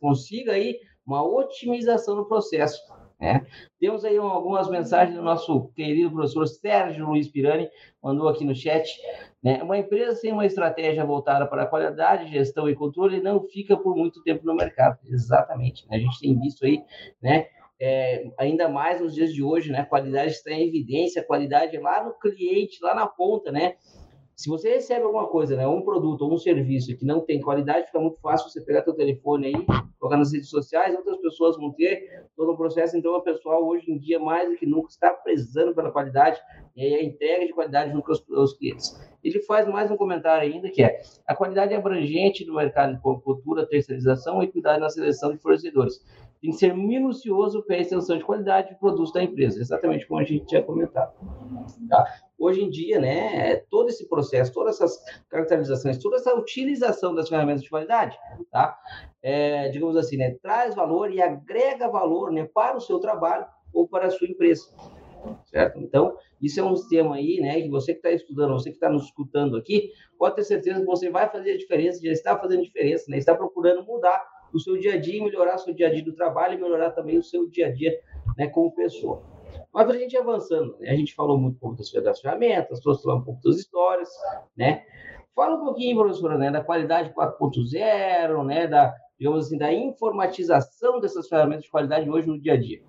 consiga 0.00 0.52
aí 0.52 0.78
uma 1.06 1.22
otimização 1.22 2.16
do 2.16 2.26
processo. 2.26 2.80
Né? 3.22 3.46
Temos 3.78 4.04
aí 4.04 4.16
algumas 4.16 4.68
mensagens 4.68 5.16
do 5.16 5.22
nosso 5.22 5.68
querido 5.76 6.10
professor 6.10 6.44
Sérgio 6.46 7.06
Luiz 7.06 7.28
Pirani, 7.28 7.70
mandou 8.02 8.28
aqui 8.28 8.44
no 8.44 8.52
chat. 8.54 9.00
Né? 9.40 9.62
Uma 9.62 9.78
empresa 9.78 10.16
sem 10.16 10.32
uma 10.32 10.44
estratégia 10.44 11.04
voltada 11.04 11.46
para 11.46 11.62
a 11.62 11.66
qualidade, 11.66 12.30
gestão 12.32 12.68
e 12.68 12.74
controle 12.74 13.22
não 13.22 13.40
fica 13.40 13.76
por 13.76 13.96
muito 13.96 14.22
tempo 14.24 14.44
no 14.44 14.56
mercado. 14.56 14.98
Exatamente. 15.08 15.88
Né? 15.88 15.98
A 15.98 16.00
gente 16.00 16.18
tem 16.18 16.38
visto 16.40 16.66
aí, 16.66 16.82
né? 17.22 17.46
É, 17.80 18.30
ainda 18.38 18.68
mais 18.68 19.00
nos 19.00 19.12
dias 19.12 19.32
de 19.32 19.42
hoje, 19.42 19.72
né? 19.72 19.84
Qualidade 19.84 20.30
está 20.30 20.52
em 20.52 20.68
evidência, 20.68 21.24
qualidade 21.24 21.76
lá 21.78 22.04
no 22.04 22.12
cliente, 22.14 22.78
lá 22.80 22.94
na 22.94 23.08
ponta, 23.08 23.50
né? 23.50 23.74
Se 24.34 24.48
você 24.48 24.74
recebe 24.74 25.04
alguma 25.04 25.28
coisa, 25.28 25.54
né, 25.54 25.66
um 25.66 25.82
produto 25.82 26.22
ou 26.22 26.34
um 26.34 26.38
serviço 26.38 26.96
que 26.96 27.04
não 27.04 27.20
tem 27.20 27.40
qualidade, 27.40 27.86
fica 27.86 28.00
muito 28.00 28.18
fácil 28.20 28.48
você 28.50 28.60
pegar 28.60 28.82
seu 28.82 28.94
telefone 28.94 29.46
aí, 29.46 29.66
colocar 29.98 30.16
nas 30.16 30.32
redes 30.32 30.48
sociais, 30.48 30.94
outras 30.96 31.18
pessoas 31.18 31.56
vão 31.56 31.70
ter 31.72 32.26
todo 32.34 32.52
o 32.52 32.56
processo. 32.56 32.96
Então, 32.96 33.14
o 33.14 33.20
pessoal 33.20 33.64
hoje 33.64 33.90
em 33.90 33.98
dia, 33.98 34.18
mais 34.18 34.48
do 34.48 34.56
que 34.56 34.66
nunca, 34.66 34.88
está 34.88 35.10
prezando 35.10 35.74
pela 35.74 35.92
qualidade 35.92 36.40
e 36.74 36.94
a 36.94 37.04
entrega 37.04 37.46
de 37.46 37.52
qualidade 37.52 37.92
junto 37.92 38.10
aos 38.34 38.54
clientes. 38.54 38.98
Ele 39.22 39.40
faz 39.42 39.68
mais 39.68 39.90
um 39.90 39.96
comentário 39.96 40.50
ainda, 40.50 40.70
que 40.70 40.82
é 40.82 41.00
a 41.26 41.34
qualidade 41.34 41.72
é 41.72 41.76
abrangente 41.76 42.44
do 42.44 42.54
mercado 42.54 42.94
de 42.94 43.00
cultura, 43.00 43.66
terceirização 43.66 44.42
e 44.42 44.50
cuidado 44.50 44.80
na 44.80 44.88
seleção 44.88 45.32
de 45.32 45.38
fornecedores. 45.38 46.00
Tem 46.42 46.50
que 46.50 46.56
ser 46.56 46.76
minucioso 46.76 47.62
para 47.62 47.76
a 47.76 47.78
extensão 47.78 48.18
de 48.18 48.24
qualidade 48.24 48.70
de 48.70 48.78
produtos 48.78 49.12
da 49.12 49.22
empresa, 49.22 49.60
exatamente 49.60 50.06
como 50.06 50.20
a 50.20 50.24
gente 50.24 50.44
tinha 50.44 50.62
comentado. 50.62 51.14
Tá? 51.88 52.04
hoje 52.42 52.60
em 52.60 52.68
dia, 52.68 53.00
né, 53.00 53.56
todo 53.70 53.88
esse 53.88 54.08
processo, 54.08 54.52
todas 54.52 54.74
essas 54.74 55.00
caracterizações, 55.28 55.96
toda 55.98 56.16
essa 56.16 56.34
utilização 56.34 57.14
das 57.14 57.28
ferramentas 57.28 57.62
de 57.62 57.70
qualidade, 57.70 58.18
tá? 58.50 58.76
É, 59.22 59.68
digamos 59.68 59.96
assim, 59.96 60.16
né, 60.16 60.36
traz 60.42 60.74
valor 60.74 61.12
e 61.12 61.22
agrega 61.22 61.88
valor, 61.88 62.32
né, 62.32 62.48
para 62.52 62.76
o 62.76 62.80
seu 62.80 62.98
trabalho 62.98 63.46
ou 63.72 63.86
para 63.86 64.08
a 64.08 64.10
sua 64.10 64.26
empresa, 64.26 64.68
certo? 65.44 65.78
Então, 65.78 66.16
isso 66.40 66.58
é 66.58 66.64
um 66.64 66.74
sistema 66.74 67.14
aí, 67.14 67.38
né, 67.40 67.60
que 67.60 67.68
você 67.68 67.92
que 67.92 68.00
está 68.00 68.10
estudando, 68.10 68.54
você 68.54 68.70
que 68.70 68.76
está 68.76 68.90
nos 68.90 69.04
escutando 69.04 69.56
aqui, 69.56 69.92
pode 70.18 70.34
ter 70.34 70.42
certeza 70.42 70.80
que 70.80 70.86
você 70.86 71.10
vai 71.10 71.30
fazer 71.30 71.52
a 71.52 71.56
diferença, 71.56 72.04
já 72.04 72.10
está 72.10 72.36
fazendo 72.36 72.64
diferença, 72.64 73.08
né, 73.08 73.18
está 73.18 73.36
procurando 73.36 73.84
mudar 73.84 74.20
o 74.52 74.60
seu 74.60 74.78
dia 74.78 74.94
a 74.94 75.00
dia, 75.00 75.22
melhorar 75.22 75.56
o 75.56 75.58
seu 75.58 75.74
dia 75.74 75.88
a 75.88 75.90
dia 75.92 76.04
do 76.04 76.12
trabalho 76.12 76.54
e 76.54 76.60
melhorar 76.60 76.90
também 76.90 77.18
o 77.18 77.22
seu 77.22 77.48
dia 77.48 77.68
a 77.68 77.72
dia, 77.72 77.98
né, 78.36 78.48
como 78.48 78.74
pessoa. 78.74 79.22
Mas 79.72 79.88
a 79.88 79.96
gente 79.96 80.16
avançando, 80.16 80.76
né? 80.78 80.90
a 80.90 80.94
gente 80.94 81.14
falou 81.14 81.38
muito 81.38 81.58
pouco 81.58 81.76
das, 81.76 81.90
das 81.90 82.20
ferramentas, 82.20 82.80
trouxe 82.80 83.08
um 83.08 83.22
pouco 83.22 83.40
das 83.42 83.56
histórias, 83.56 84.10
né? 84.56 84.84
Fala 85.34 85.56
um 85.56 85.64
pouquinho, 85.64 85.96
professora, 85.96 86.36
né, 86.36 86.50
da 86.50 86.62
qualidade 86.62 87.12
4.0, 87.14 88.44
né, 88.44 88.66
da, 88.66 88.94
digamos 89.18 89.46
assim, 89.46 89.56
da 89.56 89.72
informatização 89.72 91.00
dessas 91.00 91.26
ferramentas 91.26 91.64
de 91.64 91.70
qualidade 91.70 92.10
hoje 92.10 92.28
no 92.28 92.38
dia 92.38 92.52
a 92.52 92.56
dia. 92.56 92.82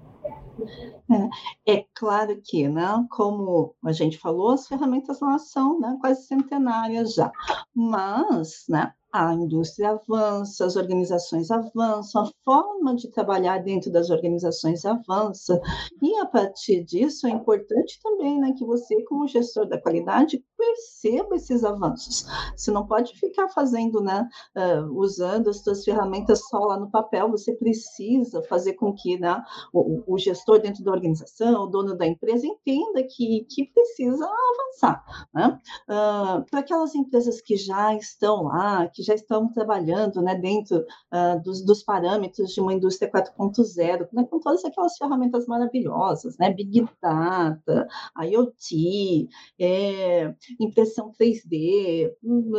É, 1.66 1.74
é, 1.74 1.86
claro 1.94 2.40
que, 2.44 2.68
né, 2.68 3.06
como 3.12 3.76
a 3.84 3.92
gente 3.92 4.18
falou, 4.18 4.52
as 4.52 4.68
ferramentas 4.68 5.22
lá 5.22 5.38
são 5.38 5.80
né, 5.80 5.98
quase 6.02 6.28
centenárias 6.28 7.14
já, 7.14 7.32
mas 7.74 8.66
né, 8.68 8.94
a 9.14 9.32
indústria 9.32 9.92
avança, 9.92 10.66
as 10.66 10.76
organizações 10.76 11.52
avançam, 11.52 12.24
a 12.24 12.32
forma 12.44 12.96
de 12.96 13.12
trabalhar 13.12 13.60
dentro 13.60 13.92
das 13.92 14.10
organizações 14.10 14.84
avança, 14.86 15.62
e 16.02 16.16
a 16.16 16.26
partir 16.26 16.84
disso 16.84 17.28
é 17.28 17.30
importante 17.30 18.00
também 18.02 18.40
né, 18.40 18.54
que 18.58 18.66
você, 18.66 19.04
como 19.04 19.28
gestor 19.28 19.68
da 19.68 19.80
qualidade, 19.80 20.44
perceba 20.64 21.36
esses 21.36 21.64
avanços. 21.64 22.26
Você 22.56 22.72
não 22.72 22.86
pode 22.86 23.18
ficar 23.20 23.50
fazendo, 23.50 24.02
né, 24.02 24.28
uh, 24.56 25.00
usando 25.00 25.50
as 25.50 25.60
suas 25.64 25.84
ferramentas 25.84 26.40
só 26.48 26.60
lá 26.60 26.80
no 26.80 26.90
papel, 26.90 27.30
você 27.30 27.54
precisa 27.54 28.42
fazer 28.44 28.74
com 28.74 28.94
que 28.94 29.20
né, 29.20 29.44
o, 29.74 30.14
o 30.14 30.18
gestor 30.18 30.60
dentro 30.60 30.84
da 30.84 30.92
organização, 30.92 31.64
o 31.64 31.68
dono 31.68 31.96
da 31.96 32.08
empresa, 32.08 32.48
entenda 32.48 33.04
que, 33.04 33.46
que 33.50 33.66
precisa 33.66 34.26
avançar. 34.26 35.28
Né? 35.34 35.60
Uh, 35.84 36.46
Para 36.50 36.60
aquelas 36.60 36.96
empresas 36.96 37.42
que 37.42 37.58
já 37.58 37.94
estão 37.96 38.44
lá, 38.44 38.88
que 38.88 39.04
já 39.04 39.14
estão 39.14 39.52
trabalhando 39.52 40.22
né, 40.22 40.36
dentro 40.36 40.78
uh, 40.78 41.42
dos, 41.44 41.64
dos, 41.64 41.84
parâmetros 41.84 42.54
de 42.54 42.62
uma 42.62 42.74
indústria 42.74 43.12
4.0, 43.12 44.08
né, 44.14 44.24
com 44.30 44.40
todas 44.40 44.64
aquelas 44.64 44.98
ferramentas 44.98 45.46
maravilhosas, 45.48 46.38
né, 46.38 46.52
Big 46.52 46.88
Data, 47.02 47.88
IoT, 48.22 49.28
é, 49.60 50.34
impressão 50.60 51.12
3D, 51.12 52.12
hum, 52.24 52.52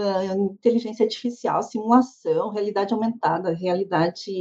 inteligência 0.52 1.04
artificial, 1.04 1.62
simulação, 1.62 2.50
realidade 2.50 2.92
aumentada, 2.92 3.52
realidade 3.52 4.32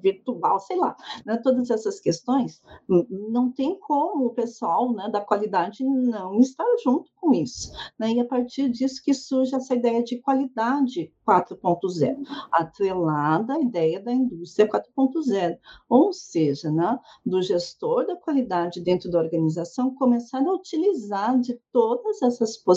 virtual, 0.00 0.58
sei 0.60 0.76
lá, 0.76 0.96
né, 1.24 1.38
todas 1.42 1.70
essas 1.70 2.00
questões, 2.00 2.62
hum, 2.88 3.06
não 3.30 3.50
tem 3.50 3.78
como 3.78 4.26
o 4.26 4.34
pessoal 4.34 4.92
né, 4.92 5.08
da 5.10 5.20
qualidade 5.20 5.84
não 5.84 6.38
estar 6.38 6.66
junto 6.82 7.10
com 7.16 7.32
isso. 7.32 7.72
Né, 7.98 8.12
e 8.12 8.20
a 8.20 8.24
partir 8.24 8.68
disso 8.68 9.02
que 9.02 9.14
surge 9.14 9.54
essa 9.54 9.74
ideia 9.74 10.02
de 10.02 10.18
qualidade 10.18 11.12
4.0, 11.26 12.22
atrelada 12.50 13.54
à 13.54 13.60
ideia 13.60 14.00
da 14.00 14.12
indústria 14.12 14.68
4.0, 14.68 15.58
ou 15.88 16.12
seja, 16.12 16.70
né, 16.70 16.98
do 17.24 17.40
gestor 17.42 18.06
da 18.06 18.16
qualidade 18.16 18.80
dentro 18.80 19.10
da 19.10 19.18
organização 19.18 19.94
começar 19.94 20.40
a 20.40 20.52
utilizar 20.52 21.38
de 21.40 21.58
todas 21.72 22.22
essas 22.22 22.56
possibilidades 22.56 22.71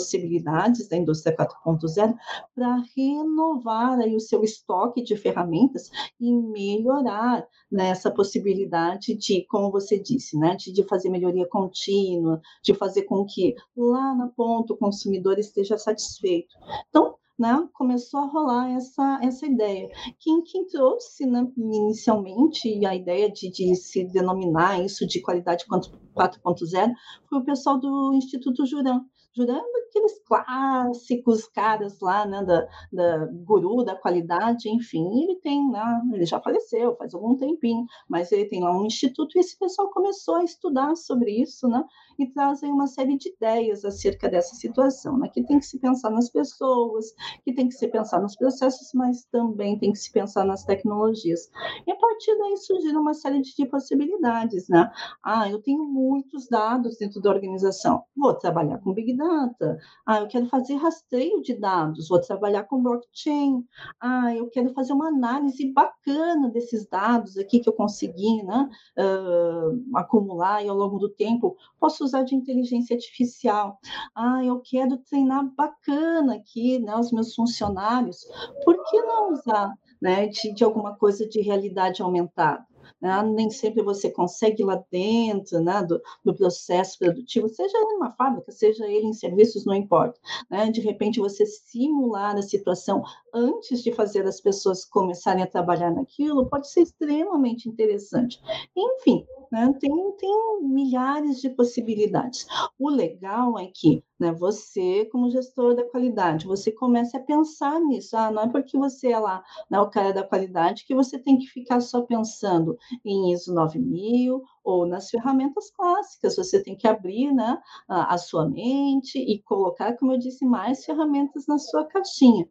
da 0.88 0.96
indústria 0.96 1.36
4.0 1.36 2.14
para 2.54 2.82
renovar 2.96 3.98
aí 3.98 4.14
o 4.14 4.20
seu 4.20 4.42
estoque 4.42 5.02
de 5.02 5.16
ferramentas 5.16 5.90
e 6.20 6.32
melhorar 6.32 7.46
nessa 7.70 8.08
né, 8.08 8.14
possibilidade 8.14 9.14
de, 9.14 9.44
como 9.48 9.70
você 9.70 9.98
disse, 9.98 10.38
né, 10.38 10.56
de, 10.56 10.72
de 10.72 10.82
fazer 10.84 11.08
melhoria 11.08 11.46
contínua, 11.48 12.40
de 12.62 12.74
fazer 12.74 13.02
com 13.02 13.24
que 13.24 13.54
lá 13.76 14.14
na 14.14 14.28
ponta 14.28 14.72
o 14.72 14.76
consumidor 14.76 15.38
esteja 15.38 15.76
satisfeito. 15.78 16.54
Então, 16.88 17.16
né, 17.38 17.68
começou 17.74 18.20
a 18.20 18.26
rolar 18.26 18.70
essa, 18.72 19.20
essa 19.22 19.46
ideia. 19.46 19.88
Quem, 20.18 20.42
quem 20.42 20.66
trouxe 20.66 21.26
né, 21.26 21.46
inicialmente 21.56 22.84
a 22.86 22.94
ideia 22.94 23.30
de, 23.30 23.50
de 23.50 23.74
se 23.76 24.04
denominar 24.04 24.82
isso 24.82 25.06
de 25.06 25.20
qualidade 25.20 25.66
4.0 25.66 26.92
foi 27.28 27.38
o 27.38 27.44
pessoal 27.44 27.78
do 27.78 28.14
Instituto 28.14 28.64
Juran, 28.64 29.02
jurando 29.36 29.76
aqueles 29.88 30.18
clássicos 30.20 31.46
caras 31.46 32.00
lá, 32.00 32.24
né, 32.24 32.42
da, 32.42 32.66
da 32.90 33.26
guru 33.26 33.84
da 33.84 33.94
qualidade, 33.94 34.70
enfim, 34.70 35.06
ele 35.22 35.36
tem, 35.36 35.70
né, 35.70 36.02
ele 36.12 36.24
já 36.24 36.40
faleceu 36.40 36.96
faz 36.96 37.14
algum 37.14 37.36
tempinho, 37.36 37.84
mas 38.08 38.32
ele 38.32 38.46
tem 38.46 38.62
lá 38.62 38.74
um 38.74 38.86
instituto 38.86 39.36
e 39.36 39.40
esse 39.40 39.58
pessoal 39.58 39.90
começou 39.90 40.36
a 40.36 40.44
estudar 40.44 40.96
sobre 40.96 41.30
isso, 41.30 41.68
né, 41.68 41.84
e 42.18 42.26
trazem 42.26 42.70
uma 42.70 42.86
série 42.86 43.16
de 43.16 43.28
ideias 43.30 43.84
acerca 43.84 44.28
dessa 44.28 44.54
situação, 44.54 45.18
né, 45.18 45.28
que 45.28 45.42
tem 45.42 45.58
que 45.58 45.66
se 45.66 45.78
pensar 45.78 46.10
nas 46.10 46.30
pessoas, 46.30 47.14
que 47.44 47.52
tem 47.52 47.68
que 47.68 47.74
se 47.74 47.88
pensar 47.88 48.20
nos 48.20 48.36
processos, 48.36 48.90
mas 48.94 49.24
também 49.26 49.78
tem 49.78 49.92
que 49.92 49.98
se 49.98 50.12
pensar 50.12 50.44
nas 50.44 50.64
tecnologias. 50.64 51.50
E 51.86 51.90
a 51.90 51.96
partir 51.96 52.36
daí 52.38 52.56
surgiram 52.56 53.00
uma 53.00 53.14
série 53.14 53.40
de 53.40 53.66
possibilidades, 53.66 54.68
né, 54.68 54.90
ah, 55.24 55.48
eu 55.48 55.60
tenho 55.62 55.84
muitos 55.84 56.48
dados 56.48 56.96
dentro 56.98 57.20
da 57.20 57.30
organização, 57.30 58.04
vou 58.16 58.34
trabalhar 58.34 58.78
com 58.78 58.92
Big 58.92 59.16
Data. 59.16 59.78
Ah, 60.06 60.20
eu 60.20 60.28
quero 60.28 60.46
fazer 60.46 60.74
rastreio 60.76 61.42
de 61.42 61.54
dados, 61.54 62.08
vou 62.08 62.20
trabalhar 62.20 62.64
com 62.64 62.82
blockchain. 62.82 63.64
Ah, 64.00 64.34
eu 64.34 64.48
quero 64.48 64.72
fazer 64.72 64.92
uma 64.92 65.08
análise 65.08 65.72
bacana 65.72 66.48
desses 66.50 66.86
dados 66.88 67.36
aqui 67.36 67.60
que 67.60 67.68
eu 67.68 67.72
consegui 67.72 68.42
né, 68.42 68.68
uh, 68.98 69.96
acumular 69.96 70.64
e 70.64 70.68
ao 70.68 70.76
longo 70.76 70.98
do 70.98 71.08
tempo. 71.08 71.56
Posso 71.78 72.04
usar 72.06 72.22
de 72.22 72.34
inteligência 72.34 72.94
artificial. 72.96 73.78
Ah, 74.14 74.42
eu 74.44 74.60
quero 74.60 74.96
treinar 74.98 75.44
bacana 75.54 76.36
aqui 76.36 76.78
né, 76.78 76.96
os 76.96 77.12
meus 77.12 77.34
funcionários. 77.34 78.26
Por 78.64 78.82
que 78.84 79.02
não 79.02 79.32
usar 79.32 79.72
né, 80.00 80.26
de, 80.26 80.54
de 80.54 80.64
alguma 80.64 80.96
coisa 80.96 81.28
de 81.28 81.40
realidade 81.40 82.02
aumentada? 82.02 82.64
Né? 83.00 83.22
nem 83.22 83.50
sempre 83.50 83.82
você 83.82 84.10
consegue 84.10 84.62
lá 84.62 84.82
dentro 84.90 85.60
né, 85.60 85.82
do, 85.82 86.00
do, 86.24 86.34
processo 86.34 86.98
produtivo, 86.98 87.48
seja 87.48 87.78
numa 87.80 88.12
fábrica, 88.12 88.50
seja 88.52 88.86
ele 88.86 89.06
em 89.06 89.12
serviços, 89.12 89.64
não 89.64 89.74
importa. 89.74 90.18
Né? 90.50 90.70
De 90.70 90.80
repente, 90.80 91.20
você 91.20 91.44
simular 91.46 92.36
a 92.36 92.42
situação 92.42 93.02
antes 93.32 93.82
de 93.82 93.92
fazer 93.92 94.26
as 94.26 94.40
pessoas 94.40 94.84
começarem 94.84 95.42
a 95.42 95.46
trabalhar 95.46 95.90
naquilo 95.90 96.46
pode 96.46 96.70
ser 96.70 96.82
extremamente 96.82 97.68
interessante. 97.68 98.40
Enfim, 98.76 99.26
né, 99.50 99.72
tem, 99.78 100.12
tem 100.12 100.60
milhares 100.62 101.40
de 101.40 101.50
possibilidades. 101.50 102.46
O 102.78 102.88
legal 102.88 103.58
é 103.58 103.66
que 103.66 104.02
né, 104.18 104.32
você, 104.32 105.04
como 105.06 105.30
gestor 105.30 105.74
da 105.74 105.84
qualidade, 105.84 106.46
você 106.46 106.72
comece 106.72 107.16
a 107.16 107.20
pensar 107.20 107.80
nisso. 107.80 108.16
Ah, 108.16 108.30
não 108.30 108.42
é 108.44 108.48
porque 108.48 108.78
você 108.78 109.12
é 109.12 109.18
lá 109.18 109.42
né, 109.70 109.78
o 109.80 109.90
cara 109.90 110.12
da 110.12 110.22
qualidade 110.22 110.84
que 110.86 110.94
você 110.94 111.18
tem 111.18 111.38
que 111.38 111.46
ficar 111.46 111.80
só 111.80 112.02
pensando 112.02 112.76
em 113.04 113.32
ISO 113.32 113.54
9000 113.54 114.42
ou 114.66 114.84
nas 114.84 115.08
ferramentas 115.08 115.70
clássicas. 115.70 116.34
Você 116.34 116.60
tem 116.60 116.76
que 116.76 116.88
abrir 116.88 117.32
né, 117.32 117.56
a, 117.88 118.18
sua 118.18 118.48
mente 118.48 119.16
e 119.16 119.40
colocar, 119.42 119.96
como 119.96 120.12
eu 120.12 120.18
disse, 120.18 120.44
mais 120.44 120.84
ferramentas 120.84 121.46
na 121.46 121.56
sua 121.56 121.84
caixinha. 121.84 122.48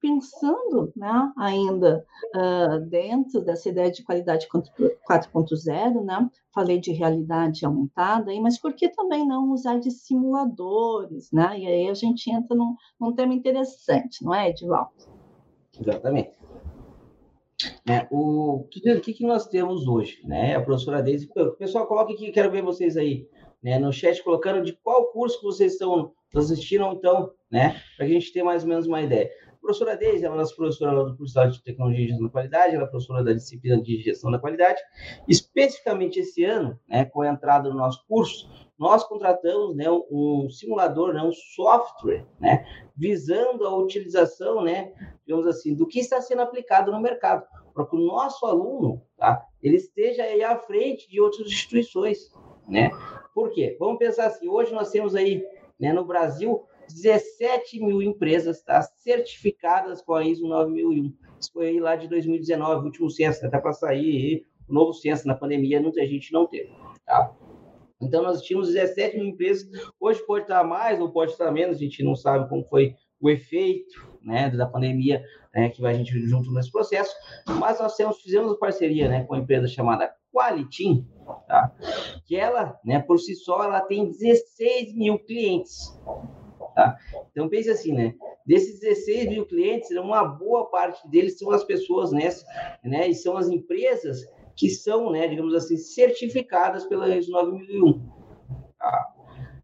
Pensando 0.00 0.92
né, 0.96 1.32
ainda 1.36 2.06
uh, 2.36 2.80
dentro 2.88 3.44
dessa 3.44 3.68
ideia 3.68 3.90
de 3.90 4.04
qualidade 4.04 4.46
4.0, 4.48 6.04
né, 6.04 6.30
falei 6.54 6.78
de 6.78 6.92
realidade 6.92 7.66
aumentada, 7.66 8.32
mas 8.40 8.56
por 8.56 8.72
que 8.72 8.88
também 8.88 9.26
não 9.26 9.50
usar 9.50 9.80
de 9.80 9.90
simuladores? 9.90 11.32
Né? 11.32 11.58
E 11.58 11.66
aí 11.66 11.88
a 11.88 11.94
gente 11.94 12.30
entra 12.30 12.56
num, 12.56 12.76
num 12.98 13.12
tema 13.12 13.34
interessante, 13.34 14.24
não 14.24 14.32
é, 14.32 14.50
Edivaldo? 14.50 14.92
Exatamente. 15.80 16.39
É, 17.90 18.06
o 18.10 18.66
que, 18.70 18.80
que, 19.00 19.12
que, 19.14 19.26
nós 19.26 19.48
temos 19.48 19.86
hoje? 19.86 20.20
Né? 20.24 20.54
A 20.54 20.60
professora 20.60 21.02
Deise, 21.02 21.28
pessoal, 21.58 21.86
coloque 21.86 22.14
aqui, 22.14 22.30
quero 22.30 22.50
ver 22.50 22.62
vocês 22.62 22.96
aí 22.96 23.26
né, 23.62 23.78
no 23.78 23.92
chat, 23.92 24.22
colocando 24.22 24.64
de 24.64 24.72
qual 24.72 25.12
curso 25.12 25.38
que 25.38 25.44
vocês 25.44 25.72
estão 25.72 26.12
assistindo, 26.34 26.84
então, 26.92 27.32
né, 27.50 27.80
para 27.96 28.06
a 28.06 28.08
gente 28.08 28.32
ter 28.32 28.42
mais 28.42 28.62
ou 28.62 28.68
menos 28.68 28.86
uma 28.86 29.02
ideia. 29.02 29.30
A 29.48 29.60
professora 29.60 29.96
Deise 29.96 30.24
é 30.24 30.28
uma 30.28 30.38
das 30.38 30.52
professoras 30.52 31.10
do 31.10 31.16
curso 31.16 31.50
de 31.50 31.62
Tecnologia 31.62 32.04
e 32.04 32.08
Gestão 32.08 32.26
da 32.26 32.32
Qualidade, 32.32 32.74
ela 32.74 32.84
é 32.84 32.86
professora 32.86 33.24
da 33.24 33.32
disciplina 33.32 33.82
de 33.82 34.00
Gestão 34.00 34.30
da 34.30 34.38
Qualidade. 34.38 34.80
Especificamente 35.28 36.20
esse 36.20 36.44
ano, 36.44 36.78
né, 36.88 37.04
com 37.04 37.20
a 37.22 37.28
entrada 37.28 37.68
no 37.68 37.76
nosso 37.76 38.02
curso, 38.08 38.48
nós 38.78 39.04
contratamos 39.04 39.76
né, 39.76 39.84
um 39.90 40.48
simulador, 40.48 41.12
né, 41.12 41.22
um 41.22 41.32
software, 41.32 42.26
né, 42.40 42.64
visando 42.96 43.66
a 43.66 43.76
utilização, 43.76 44.62
né, 44.62 44.94
digamos 45.26 45.46
assim, 45.46 45.74
do 45.74 45.86
que 45.86 46.00
está 46.00 46.22
sendo 46.22 46.40
aplicado 46.40 46.90
no 46.90 46.98
mercado, 46.98 47.44
para 47.80 47.86
que 47.86 47.96
o 47.96 48.00
nosso 48.00 48.44
aluno, 48.44 49.02
tá, 49.16 49.46
ele 49.62 49.76
esteja 49.76 50.22
aí 50.22 50.42
à 50.42 50.56
frente 50.56 51.08
de 51.08 51.20
outras 51.20 51.46
instituições, 51.46 52.30
né? 52.68 52.90
Por 53.34 53.50
quê? 53.50 53.76
Vamos 53.78 53.98
pensar 53.98 54.26
assim, 54.26 54.48
hoje 54.48 54.72
nós 54.72 54.90
temos 54.90 55.14
aí, 55.14 55.42
né, 55.78 55.92
no 55.92 56.04
Brasil, 56.04 56.62
17 56.88 57.80
mil 57.80 58.02
empresas 58.02 58.62
tá, 58.62 58.82
certificadas 58.82 60.02
com 60.02 60.14
a 60.14 60.24
ISO 60.24 60.46
9001. 60.46 61.14
Isso 61.40 61.52
foi 61.52 61.68
aí 61.68 61.80
lá 61.80 61.96
de 61.96 62.08
2019, 62.08 62.82
o 62.82 62.84
último 62.86 63.08
censo, 63.08 63.46
até 63.46 63.58
para 63.58 63.72
sair 63.72 64.44
o 64.68 64.74
novo 64.74 64.92
censo 64.92 65.26
na 65.26 65.34
pandemia, 65.34 65.80
muita 65.80 66.04
gente 66.06 66.32
não 66.32 66.46
teve, 66.46 66.70
tá? 67.06 67.34
Então, 68.02 68.22
nós 68.22 68.42
tínhamos 68.42 68.68
17 68.72 69.18
mil 69.18 69.26
empresas. 69.26 69.68
Hoje 70.00 70.24
pode 70.26 70.44
estar 70.44 70.64
mais 70.64 71.00
ou 71.00 71.10
pode 71.10 71.32
estar 71.32 71.50
menos, 71.50 71.76
a 71.76 71.80
gente 71.80 72.02
não 72.02 72.14
sabe 72.14 72.48
como 72.48 72.64
foi 72.64 72.94
o 73.20 73.28
efeito 73.28 74.09
né, 74.22 74.50
da 74.50 74.66
pandemia 74.66 75.24
né, 75.54 75.68
que 75.70 75.84
a 75.84 75.92
gente 75.92 76.18
junto 76.26 76.52
nesse 76.52 76.70
processo. 76.70 77.14
Mas 77.58 77.78
nós 77.78 77.96
temos, 77.96 78.20
fizemos 78.20 78.58
parceria 78.58 79.08
né, 79.08 79.24
com 79.24 79.34
uma 79.34 79.42
empresa 79.42 79.66
chamada 79.66 80.12
Qualitim, 80.32 81.06
tá? 81.46 81.72
que 82.24 82.36
ela, 82.36 82.78
né, 82.84 83.00
por 83.00 83.18
si 83.18 83.34
só, 83.34 83.64
ela 83.64 83.80
tem 83.80 84.10
16 84.10 84.94
mil 84.94 85.18
clientes. 85.18 85.98
Tá? 86.74 86.96
Então, 87.32 87.48
pense 87.48 87.68
assim, 87.68 87.92
né? 87.92 88.14
Desses 88.46 88.80
16 88.80 89.28
mil 89.28 89.46
clientes, 89.46 89.90
uma 89.90 90.24
boa 90.24 90.70
parte 90.70 91.06
deles 91.08 91.38
são 91.38 91.50
as 91.50 91.64
pessoas 91.64 92.12
nessa, 92.12 92.46
né? 92.82 93.08
E 93.08 93.14
são 93.14 93.36
as 93.36 93.48
empresas 93.48 94.20
que 94.56 94.68
são, 94.68 95.10
né, 95.10 95.26
digamos 95.26 95.54
assim, 95.54 95.76
certificadas 95.76 96.84
pela 96.86 97.08
ISO 97.14 97.32
9001. 97.32 98.06
Tá? 98.78 99.14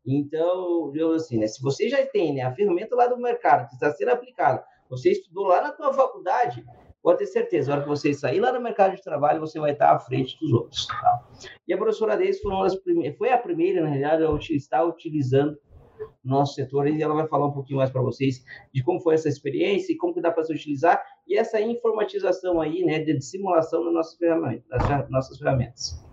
Então, 0.07 0.90
digamos 0.92 1.23
assim, 1.23 1.38
né, 1.38 1.47
se 1.47 1.61
você 1.61 1.88
já 1.88 2.05
tem 2.07 2.35
né, 2.35 2.42
a 2.42 2.55
ferramenta 2.55 2.95
lá 2.95 3.07
do 3.09 3.19
mercado 3.19 3.69
que 3.69 3.75
está 3.75 3.90
sendo 3.90 4.11
aplicada, 4.11 4.64
você 4.88 5.11
estudou 5.11 5.47
lá 5.47 5.61
na 5.61 5.73
tua 5.73 5.92
faculdade, 5.92 6.64
pode 7.03 7.19
ter 7.19 7.27
certeza, 7.27 7.69
na 7.69 7.77
hora 7.77 7.83
que 7.83 7.88
você 7.88 8.14
sair 8.14 8.38
lá 8.38 8.53
no 8.53 8.61
mercado 8.61 8.95
de 8.95 9.03
trabalho, 9.03 9.40
você 9.40 9.59
vai 9.59 9.73
estar 9.73 9.92
à 9.92 9.99
frente 9.99 10.38
dos 10.40 10.53
outros. 10.53 10.87
Tá? 10.87 11.27
E 11.66 11.73
a 11.73 11.77
professora 11.77 12.16
Deise 12.16 12.40
foi, 12.40 13.12
foi 13.19 13.31
a 13.31 13.38
primeira, 13.38 13.83
na 13.83 13.88
realidade, 13.88 14.25
a 14.25 14.57
estar 14.57 14.85
utilizando 14.85 15.59
nosso 16.23 16.55
setor 16.55 16.88
e 16.88 17.03
ela 17.03 17.14
vai 17.14 17.27
falar 17.27 17.47
um 17.47 17.53
pouquinho 17.53 17.79
mais 17.79 17.90
para 17.90 18.03
vocês 18.03 18.45
de 18.73 18.83
como 18.83 19.01
foi 19.01 19.14
essa 19.14 19.29
experiência 19.29 19.92
e 19.92 19.97
como 19.97 20.12
que 20.12 20.21
dá 20.21 20.31
para 20.31 20.45
se 20.45 20.53
utilizar 20.53 21.03
e 21.27 21.37
essa 21.37 21.61
informatização 21.61 22.61
aí, 22.61 22.85
né, 22.85 22.99
de 22.99 23.21
simulação 23.21 23.85
das 23.85 23.95
nossas 23.95 24.19
ferramentas. 24.19 24.66
Das 24.69 25.11
nossas 25.11 25.38
ferramentas. 25.38 26.06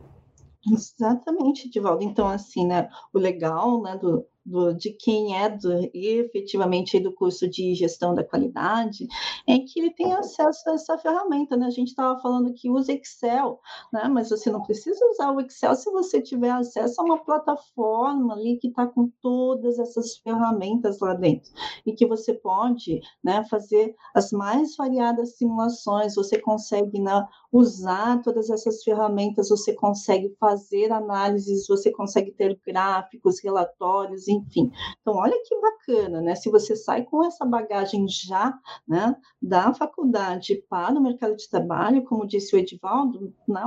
Exatamente, 0.65 1.69
Divaldo. 1.69 2.03
Então, 2.03 2.27
assim, 2.27 2.65
né, 2.65 2.89
o 3.13 3.19
legal 3.19 3.81
né, 3.81 3.97
do, 3.97 4.25
do, 4.45 4.73
de 4.73 4.91
quem 4.91 5.37
é 5.37 5.49
do, 5.49 5.71
efetivamente 5.93 6.99
do 6.99 7.13
curso 7.13 7.49
de 7.49 7.73
gestão 7.75 8.13
da 8.13 8.23
qualidade, 8.23 9.07
é 9.47 9.59
que 9.59 9.79
ele 9.79 9.93
tem 9.93 10.13
acesso 10.13 10.69
a 10.69 10.73
essa 10.73 10.97
ferramenta. 10.97 11.57
Né? 11.57 11.65
A 11.65 11.71
gente 11.71 11.89
estava 11.89 12.19
falando 12.21 12.53
que 12.53 12.69
usa 12.69 12.93
Excel, 12.93 13.59
né? 13.91 14.07
mas 14.07 14.29
você 14.29 14.49
não 14.49 14.63
precisa 14.63 15.05
usar 15.11 15.31
o 15.31 15.41
Excel 15.41 15.75
se 15.75 15.91
você 15.91 16.21
tiver 16.21 16.51
acesso 16.51 17.01
a 17.01 17.03
uma 17.03 17.23
plataforma 17.23 18.33
ali 18.33 18.57
que 18.57 18.67
está 18.67 18.87
com 18.87 19.11
todas 19.21 19.79
essas 19.79 20.17
ferramentas 20.17 20.99
lá 20.99 21.13
dentro, 21.13 21.51
e 21.85 21.93
que 21.93 22.05
você 22.05 22.33
pode 22.33 23.01
né, 23.23 23.43
fazer 23.49 23.95
as 24.13 24.31
mais 24.31 24.75
variadas 24.75 25.37
simulações, 25.37 26.15
você 26.15 26.39
consegue 26.39 27.01
né, 27.01 27.25
usar 27.53 28.19
todas 28.23 28.49
essas 28.49 28.83
ferramentas, 28.83 29.49
você 29.49 29.73
consegue 29.73 30.35
fazer 30.39 30.91
análises, 30.91 31.67
você 31.67 31.91
consegue 31.91 32.31
ter 32.31 32.59
gráficos, 32.65 33.39
relatórios, 33.43 34.27
enfim. 34.27 34.71
Então, 34.99 35.13
olha 35.15 35.39
que 35.45 35.55
bacana, 35.61 36.19
né? 36.19 36.33
Se 36.33 36.49
você 36.49 36.75
sai 36.75 37.03
com 37.03 37.23
essa 37.23 37.45
bagagem 37.45 38.07
já, 38.07 38.57
né, 38.87 39.15
da 39.39 39.71
faculdade 39.73 40.63
para 40.67 40.97
o 40.97 41.01
mercado 41.01 41.35
de 41.35 41.47
trabalho, 41.47 42.03
como 42.05 42.25
disse 42.25 42.55
o 42.55 42.59
Edivaldo, 42.59 43.31
né, 43.47 43.61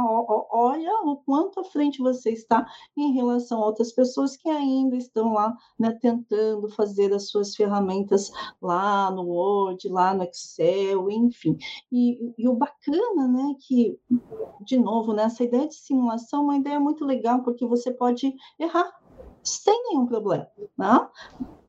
olha 0.51 0.93
o 1.05 1.17
quanto 1.19 1.61
à 1.61 1.65
frente 1.65 2.03
você 2.03 2.31
está 2.31 2.67
em 2.97 3.13
relação 3.13 3.63
a 3.63 3.67
outras 3.67 3.93
pessoas 3.93 4.37
que 4.37 4.49
ainda 4.49 4.97
estão 4.97 5.35
lá, 5.35 5.55
né, 5.79 5.97
tentando 6.01 6.69
fazer 6.71 7.13
as 7.13 7.29
suas 7.29 7.55
ferramentas 7.55 8.31
lá 8.61 9.13
no 9.13 9.23
Word, 9.23 9.89
lá 9.89 10.13
no 10.13 10.25
Excel, 10.25 11.09
enfim. 11.09 11.57
E, 11.93 12.35
e 12.37 12.49
o 12.49 12.55
bacana, 12.55 13.29
né, 13.29 13.55
que, 13.61 13.76
de 14.65 14.79
novo, 14.79 15.13
né, 15.13 15.25
essa 15.25 15.45
ideia 15.45 15.67
de 15.69 15.75
simulação 15.75 16.41
é 16.41 16.45
uma 16.45 16.57
ideia 16.57 16.81
muito 16.81 17.05
legal, 17.05 17.43
porque 17.43 17.67
você 17.67 17.91
pode 17.91 18.35
errar 18.59 18.91
sem 19.43 19.75
nenhum 19.89 20.07
problema. 20.07 20.49
Né? 20.77 21.09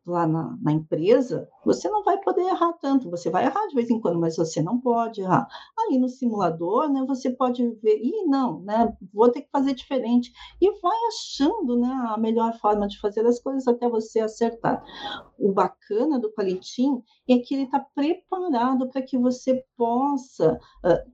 Lá 0.08 0.26
na, 0.26 0.58
na, 0.62 0.72
empresa, 0.72 1.48
você 1.66 1.90
não 1.90 2.04
vai 2.04 2.18
poder 2.20 2.42
errar 2.42 2.74
tanto. 2.74 3.10
Você 3.10 3.30
vai 3.30 3.46
errar 3.46 3.68
de 3.68 3.76
vez 3.76 3.90
em 3.90 4.00
quando, 4.00 4.20
mas 4.20 4.36
você 4.36 4.62
não 4.62 4.80
pode 4.80 5.22
errar. 5.22 5.48
Aí 5.78 5.98
no 5.98 6.08
simulador, 6.08 6.90
né, 6.90 7.04
você 7.08 7.30
pode 7.30 7.68
ver, 7.82 8.00
e 8.02 8.26
não, 8.26 8.62
né, 8.62 8.96
vou 9.14 9.30
ter 9.30 9.42
que 9.42 9.50
fazer 9.52 9.74
diferente. 9.74 10.32
E 10.62 10.72
vai 10.80 10.98
achando 11.10 11.78
né, 11.78 11.90
a 12.10 12.18
melhor 12.18 12.58
forma 12.60 12.88
de 12.88 13.00
fazer 13.00 13.26
as 13.26 13.40
coisas 13.40 13.68
até 13.68 13.88
você 13.90 14.20
acertar. 14.20 14.84
O 15.38 15.52
bacana 15.52 16.20
do 16.20 16.32
Qualitim 16.32 17.02
é 17.30 17.38
que 17.38 17.54
ele 17.54 17.64
está 17.64 17.80
preparado 17.80 18.90
para 18.90 19.02
que 19.02 19.18
você 19.18 19.64
possa, 19.76 20.60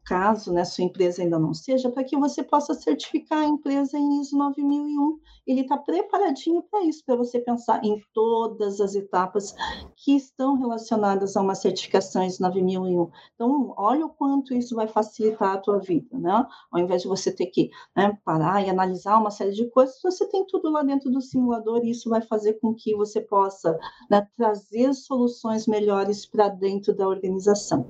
caso 0.06 0.54
né, 0.54 0.64
sua 0.64 0.84
empresa 0.84 1.22
ainda 1.22 1.40
não 1.40 1.54
seja, 1.54 1.90
para 1.90 2.04
que 2.04 2.16
você 2.18 2.44
possa 2.44 2.74
certificar 2.74 3.40
a 3.40 3.48
empresa 3.48 3.98
em 3.98 4.22
ISO 4.22 4.38
9001. 4.38 5.20
Ele 5.46 5.62
está 5.62 5.78
preparadinho 5.78 6.64
para 6.64 6.84
isso, 6.86 7.04
para 7.06 7.16
você 7.16 7.40
pensar 7.40 7.84
em 7.84 8.02
todas 8.14 8.80
as 8.84 8.96
etapas 8.96 9.56
que 9.96 10.16
estão 10.16 10.56
relacionadas 10.56 11.36
a 11.36 11.42
uma 11.42 11.56
certificação 11.56 12.24
ISO 12.24 12.42
9001. 12.42 13.10
Então, 13.36 13.74
olha 13.78 14.06
o 14.06 14.10
quanto 14.10 14.54
isso 14.54 14.76
vai 14.76 14.88
facilitar 14.88 15.54
a 15.54 15.58
tua 15.58 15.80
vida, 15.80 16.18
né? 16.18 16.46
Ao 16.72 16.80
invés 16.80 17.02
de 17.02 17.08
você 17.08 17.32
ter 17.32 17.48
que 17.48 17.70
né, 17.96 18.18
parar 18.24 18.66
e 18.66 18.70
analisar 18.70 19.18
uma 19.18 19.32
série 19.32 19.52
de 19.52 19.70
coisas, 19.70 20.00
você 20.02 20.28
tem 20.28 20.46
tudo 20.46 20.72
lá 20.72 20.84
dentro 20.84 21.10
do 21.12 21.22
simulador 21.22 21.84
e 21.84 21.92
isso 21.92 22.10
vai 22.10 22.22
fazer 22.22 22.54
com 22.56 22.74
que 22.74 22.96
você 22.96 23.22
possa 23.22 23.78
né, 24.10 24.28
trazer 24.36 24.94
soluções 24.94 25.68
melhores 25.68 26.26
para 26.26 26.50
dentro 26.50 26.96
da 26.96 27.08
organização. 27.08 27.86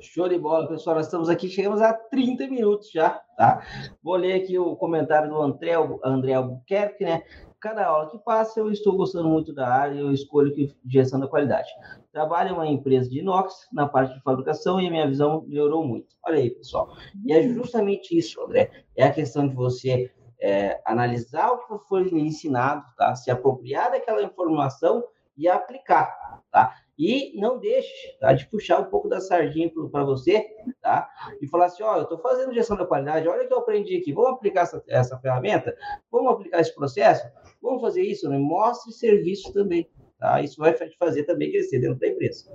Show 0.00 0.28
de 0.28 0.38
bola, 0.38 0.66
pessoal. 0.66 0.96
Nós 0.96 1.06
estamos 1.06 1.28
aqui, 1.28 1.48
chegamos 1.48 1.80
a 1.80 1.92
30 1.92 2.48
minutos 2.48 2.90
já, 2.90 3.10
tá? 3.36 3.62
Vou 4.02 4.16
ler 4.16 4.34
aqui 4.34 4.58
o 4.58 4.74
comentário 4.76 5.30
do 5.30 5.40
André, 5.40 5.74
André 6.02 6.34
Albuquerque, 6.34 7.04
né? 7.04 7.22
Cada 7.60 7.86
aula 7.86 8.10
que 8.10 8.18
passa, 8.18 8.58
eu 8.58 8.70
estou 8.70 8.96
gostando 8.96 9.28
muito 9.28 9.52
da 9.52 9.68
área 9.68 9.94
e 9.94 10.00
eu 10.00 10.12
escolho 10.12 10.54
que 10.54 10.74
gestão 10.86 11.20
da 11.20 11.28
qualidade. 11.28 11.68
Trabalho 12.10 12.50
em 12.50 12.52
uma 12.54 12.66
empresa 12.66 13.08
de 13.10 13.18
inox 13.18 13.68
na 13.70 13.86
parte 13.86 14.14
de 14.14 14.22
fabricação 14.22 14.80
e 14.80 14.86
a 14.86 14.90
minha 14.90 15.06
visão 15.06 15.44
melhorou 15.46 15.86
muito. 15.86 16.16
Olha 16.24 16.38
aí, 16.38 16.50
pessoal. 16.50 16.96
E 17.24 17.32
é 17.32 17.42
justamente 17.42 18.16
isso, 18.16 18.40
André. 18.42 18.70
É 18.96 19.04
a 19.04 19.12
questão 19.12 19.46
de 19.46 19.54
você 19.54 20.10
é, 20.40 20.80
analisar 20.86 21.50
o 21.50 21.58
que 21.58 21.86
foi 21.86 22.08
ensinado, 22.08 22.82
tá? 22.96 23.14
Se 23.14 23.30
apropriar 23.30 23.90
daquela 23.90 24.22
informação 24.22 25.04
e 25.40 25.48
aplicar, 25.48 26.14
tá? 26.52 26.74
E 26.98 27.32
não 27.40 27.58
deixe 27.58 28.18
tá, 28.20 28.34
de 28.34 28.46
puxar 28.46 28.78
um 28.78 28.84
pouco 28.84 29.08
da 29.08 29.20
sardinha 29.20 29.72
para 29.90 30.04
você, 30.04 30.46
tá? 30.82 31.08
E 31.40 31.48
falar 31.48 31.64
assim, 31.64 31.82
ó, 31.82 31.96
eu 31.96 32.02
estou 32.02 32.18
fazendo 32.18 32.52
gestão 32.52 32.76
da 32.76 32.84
qualidade, 32.84 33.26
olha 33.26 33.44
o 33.44 33.48
que 33.48 33.54
eu 33.54 33.58
aprendi 33.58 33.96
aqui, 33.96 34.12
vamos 34.12 34.32
aplicar 34.32 34.62
essa, 34.62 34.84
essa 34.86 35.18
ferramenta? 35.18 35.74
Vamos 36.12 36.30
aplicar 36.30 36.60
esse 36.60 36.74
processo? 36.74 37.26
Vamos 37.62 37.80
fazer 37.80 38.02
isso, 38.02 38.28
né? 38.28 38.36
Mostre 38.36 38.92
serviço 38.92 39.50
também, 39.54 39.88
tá? 40.18 40.42
Isso 40.42 40.58
vai 40.58 40.74
te 40.74 40.98
fazer 40.98 41.24
também 41.24 41.50
crescer 41.50 41.78
dentro 41.78 41.98
da 41.98 42.06
empresa, 42.06 42.54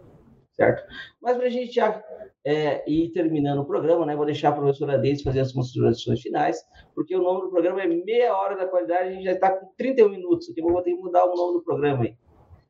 certo? 0.51 0.83
Mas 1.19 1.37
para 1.37 1.47
a 1.47 1.49
gente 1.49 1.73
já 1.73 2.03
é, 2.45 2.87
ir 2.87 3.09
terminando 3.09 3.61
o 3.61 3.65
programa, 3.65 4.05
né? 4.05 4.15
Vou 4.15 4.27
deixar 4.27 4.49
a 4.49 4.53
professora 4.53 4.99
Deise 4.99 5.23
fazer 5.23 5.39
as 5.39 5.51
considerações 5.51 6.21
finais, 6.21 6.63
porque 6.93 7.15
o 7.15 7.23
nome 7.23 7.41
do 7.41 7.49
programa 7.49 7.81
é 7.81 7.87
Meia 7.87 8.35
Hora 8.35 8.55
da 8.55 8.67
Qualidade, 8.67 9.09
a 9.09 9.11
gente 9.11 9.23
já 9.23 9.31
está 9.31 9.49
com 9.49 9.73
31 9.75 10.09
minutos, 10.09 10.51
aqui 10.51 10.61
vou 10.61 10.83
ter 10.83 10.91
que 10.91 11.01
mudar 11.01 11.25
o 11.25 11.35
nome 11.35 11.53
do 11.53 11.63
programa 11.63 12.03
aí. 12.03 12.15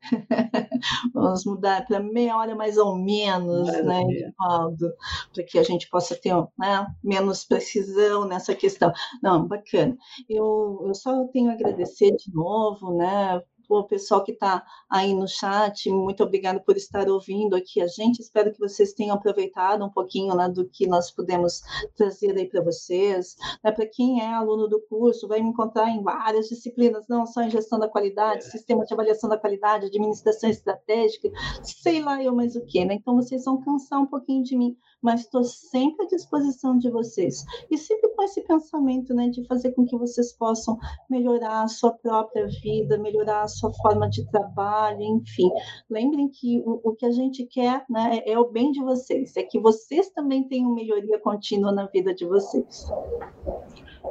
Vamos 1.14 1.44
mudar 1.44 1.86
para 1.86 2.00
meia 2.00 2.36
hora 2.36 2.54
mais 2.54 2.76
ou 2.76 2.96
menos, 2.96 3.66
mais 3.68 3.84
né, 3.84 4.02
Edivaldo? 4.02 4.92
Para 5.32 5.44
que 5.44 5.58
a 5.58 5.62
gente 5.62 5.88
possa 5.88 6.14
ter 6.16 6.34
né, 6.58 6.86
menos 7.02 7.44
precisão 7.44 8.26
nessa 8.26 8.54
questão. 8.54 8.92
Não, 9.22 9.46
bacana. 9.46 9.96
Eu, 10.28 10.84
eu 10.86 10.94
só 10.94 11.26
tenho 11.28 11.50
a 11.50 11.54
agradecer 11.54 12.12
de 12.16 12.32
novo, 12.34 12.96
né? 12.96 13.40
O 13.68 13.84
pessoal 13.84 14.22
que 14.22 14.32
está 14.32 14.64
aí 14.88 15.14
no 15.14 15.26
chat, 15.28 15.90
muito 15.90 16.22
obrigado 16.22 16.60
por 16.60 16.76
estar 16.76 17.08
ouvindo 17.08 17.54
aqui 17.56 17.80
a 17.80 17.86
gente. 17.86 18.20
Espero 18.20 18.52
que 18.52 18.58
vocês 18.58 18.92
tenham 18.92 19.16
aproveitado 19.16 19.84
um 19.84 19.90
pouquinho 19.90 20.34
né, 20.34 20.48
do 20.48 20.68
que 20.68 20.86
nós 20.86 21.10
pudemos 21.10 21.62
trazer 21.96 22.36
aí 22.36 22.48
para 22.48 22.62
vocês. 22.62 23.36
Né, 23.62 23.72
para 23.72 23.86
quem 23.86 24.20
é 24.20 24.34
aluno 24.34 24.68
do 24.68 24.80
curso, 24.88 25.28
vai 25.28 25.40
me 25.40 25.48
encontrar 25.48 25.90
em 25.90 26.02
várias 26.02 26.48
disciplinas, 26.48 27.06
não 27.08 27.26
só 27.26 27.42
em 27.42 27.50
gestão 27.50 27.78
da 27.78 27.88
qualidade, 27.88 28.44
é. 28.44 28.50
sistema 28.50 28.84
de 28.84 28.92
avaliação 28.94 29.28
da 29.28 29.38
qualidade, 29.38 29.86
administração 29.86 30.48
estratégica, 30.50 31.30
sei 31.62 32.00
lá 32.00 32.22
eu 32.22 32.34
mais 32.34 32.56
o 32.56 32.64
que, 32.64 32.84
né? 32.84 32.94
Então 32.94 33.16
vocês 33.16 33.44
vão 33.44 33.60
cansar 33.60 34.00
um 34.00 34.06
pouquinho 34.06 34.42
de 34.42 34.56
mim, 34.56 34.76
mas 35.00 35.22
estou 35.22 35.44
sempre 35.44 36.06
à 36.06 36.08
disposição 36.08 36.76
de 36.76 36.90
vocês. 36.90 37.44
E 37.70 37.78
sempre 37.78 38.08
com 38.10 38.22
esse 38.22 38.40
pensamento, 38.42 39.14
né, 39.14 39.28
de 39.28 39.46
fazer 39.46 39.72
com 39.72 39.84
que 39.84 39.96
vocês 39.96 40.32
possam 40.32 40.78
melhorar 41.08 41.62
a 41.62 41.68
sua 41.68 41.92
própria 41.92 42.46
vida, 42.46 42.98
melhorar 42.98 43.42
a 43.42 43.48
sua 43.56 43.72
forma 43.74 44.08
de 44.08 44.28
trabalho, 44.30 45.00
enfim. 45.00 45.50
Lembrem 45.90 46.28
que 46.28 46.60
o, 46.64 46.90
o 46.90 46.94
que 46.94 47.06
a 47.06 47.10
gente 47.10 47.44
quer 47.46 47.84
né, 47.88 48.20
é, 48.24 48.38
o 48.38 48.50
bem 48.50 48.70
de 48.70 48.82
vocês, 48.82 49.36
é 49.36 49.42
que 49.42 49.58
vocês 49.58 50.10
também 50.10 50.46
tenham 50.46 50.74
melhoria 50.74 51.18
contínua 51.18 51.72
na 51.72 51.86
vida 51.86 52.14
de 52.14 52.26
vocês. 52.26 52.86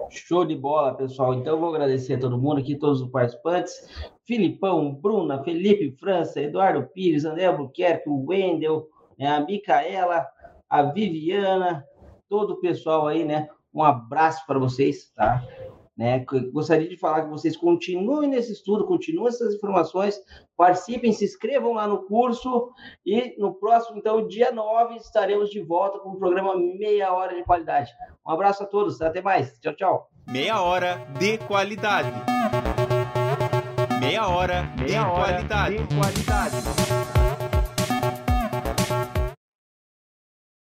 Show 0.09 0.45
de 0.45 0.55
bola, 0.55 0.93
pessoal. 0.93 1.33
Então, 1.33 1.53
eu 1.53 1.59
vou 1.59 1.69
agradecer 1.69 2.15
a 2.15 2.19
todo 2.19 2.37
mundo 2.37 2.59
aqui, 2.59 2.75
todos 2.75 3.01
os 3.01 3.09
participantes. 3.09 3.73
Filipão, 4.25 4.93
Bruna, 4.93 5.43
Felipe 5.43 5.95
França, 5.99 6.41
Eduardo 6.41 6.87
Pires, 6.93 7.25
André 7.25 7.45
Albuquerque, 7.45 8.09
o 8.09 8.25
Wendel, 8.27 8.87
né, 9.17 9.27
a 9.27 9.39
Micaela, 9.39 10.25
a 10.69 10.83
Viviana, 10.83 11.85
todo 12.27 12.53
o 12.53 12.59
pessoal 12.59 13.07
aí, 13.07 13.23
né? 13.23 13.47
Um 13.73 13.83
abraço 13.83 14.45
para 14.45 14.57
vocês, 14.57 15.11
tá? 15.15 15.43
Né? 15.97 16.25
Gostaria 16.51 16.89
de 16.89 16.97
falar 16.97 17.23
que 17.23 17.29
vocês 17.29 17.55
continuem 17.55 18.29
nesse 18.29 18.51
estudo, 18.51 18.85
continuem 18.85 19.27
essas 19.27 19.55
informações, 19.55 20.19
participem, 20.57 21.13
se 21.13 21.23
inscrevam 21.23 21.73
lá 21.73 21.87
no 21.87 22.03
curso 22.03 22.69
e 23.05 23.35
no 23.39 23.53
próximo, 23.53 23.97
então, 23.97 24.27
dia 24.27 24.51
9, 24.51 24.95
estaremos 24.97 25.49
de 25.49 25.61
volta 25.61 25.99
com 25.99 26.09
o 26.09 26.19
programa 26.19 26.55
Meia 26.57 27.13
Hora 27.13 27.33
de 27.33 27.43
Qualidade. 27.43 27.91
Um 28.27 28.31
abraço 28.31 28.63
a 28.63 28.65
todos, 28.65 29.01
até 29.01 29.21
mais. 29.21 29.57
Tchau, 29.59 29.73
tchau. 29.75 30.09
Meia 30.27 30.61
Hora 30.61 31.07
de 31.17 31.37
Qualidade. 31.37 32.11
Meia 33.99 34.27
Hora, 34.27 34.63
Meia 34.77 34.85
de, 34.85 34.97
hora 34.97 35.33
qualidade. 35.33 35.77
de 35.77 35.95
Qualidade. 35.95 37.14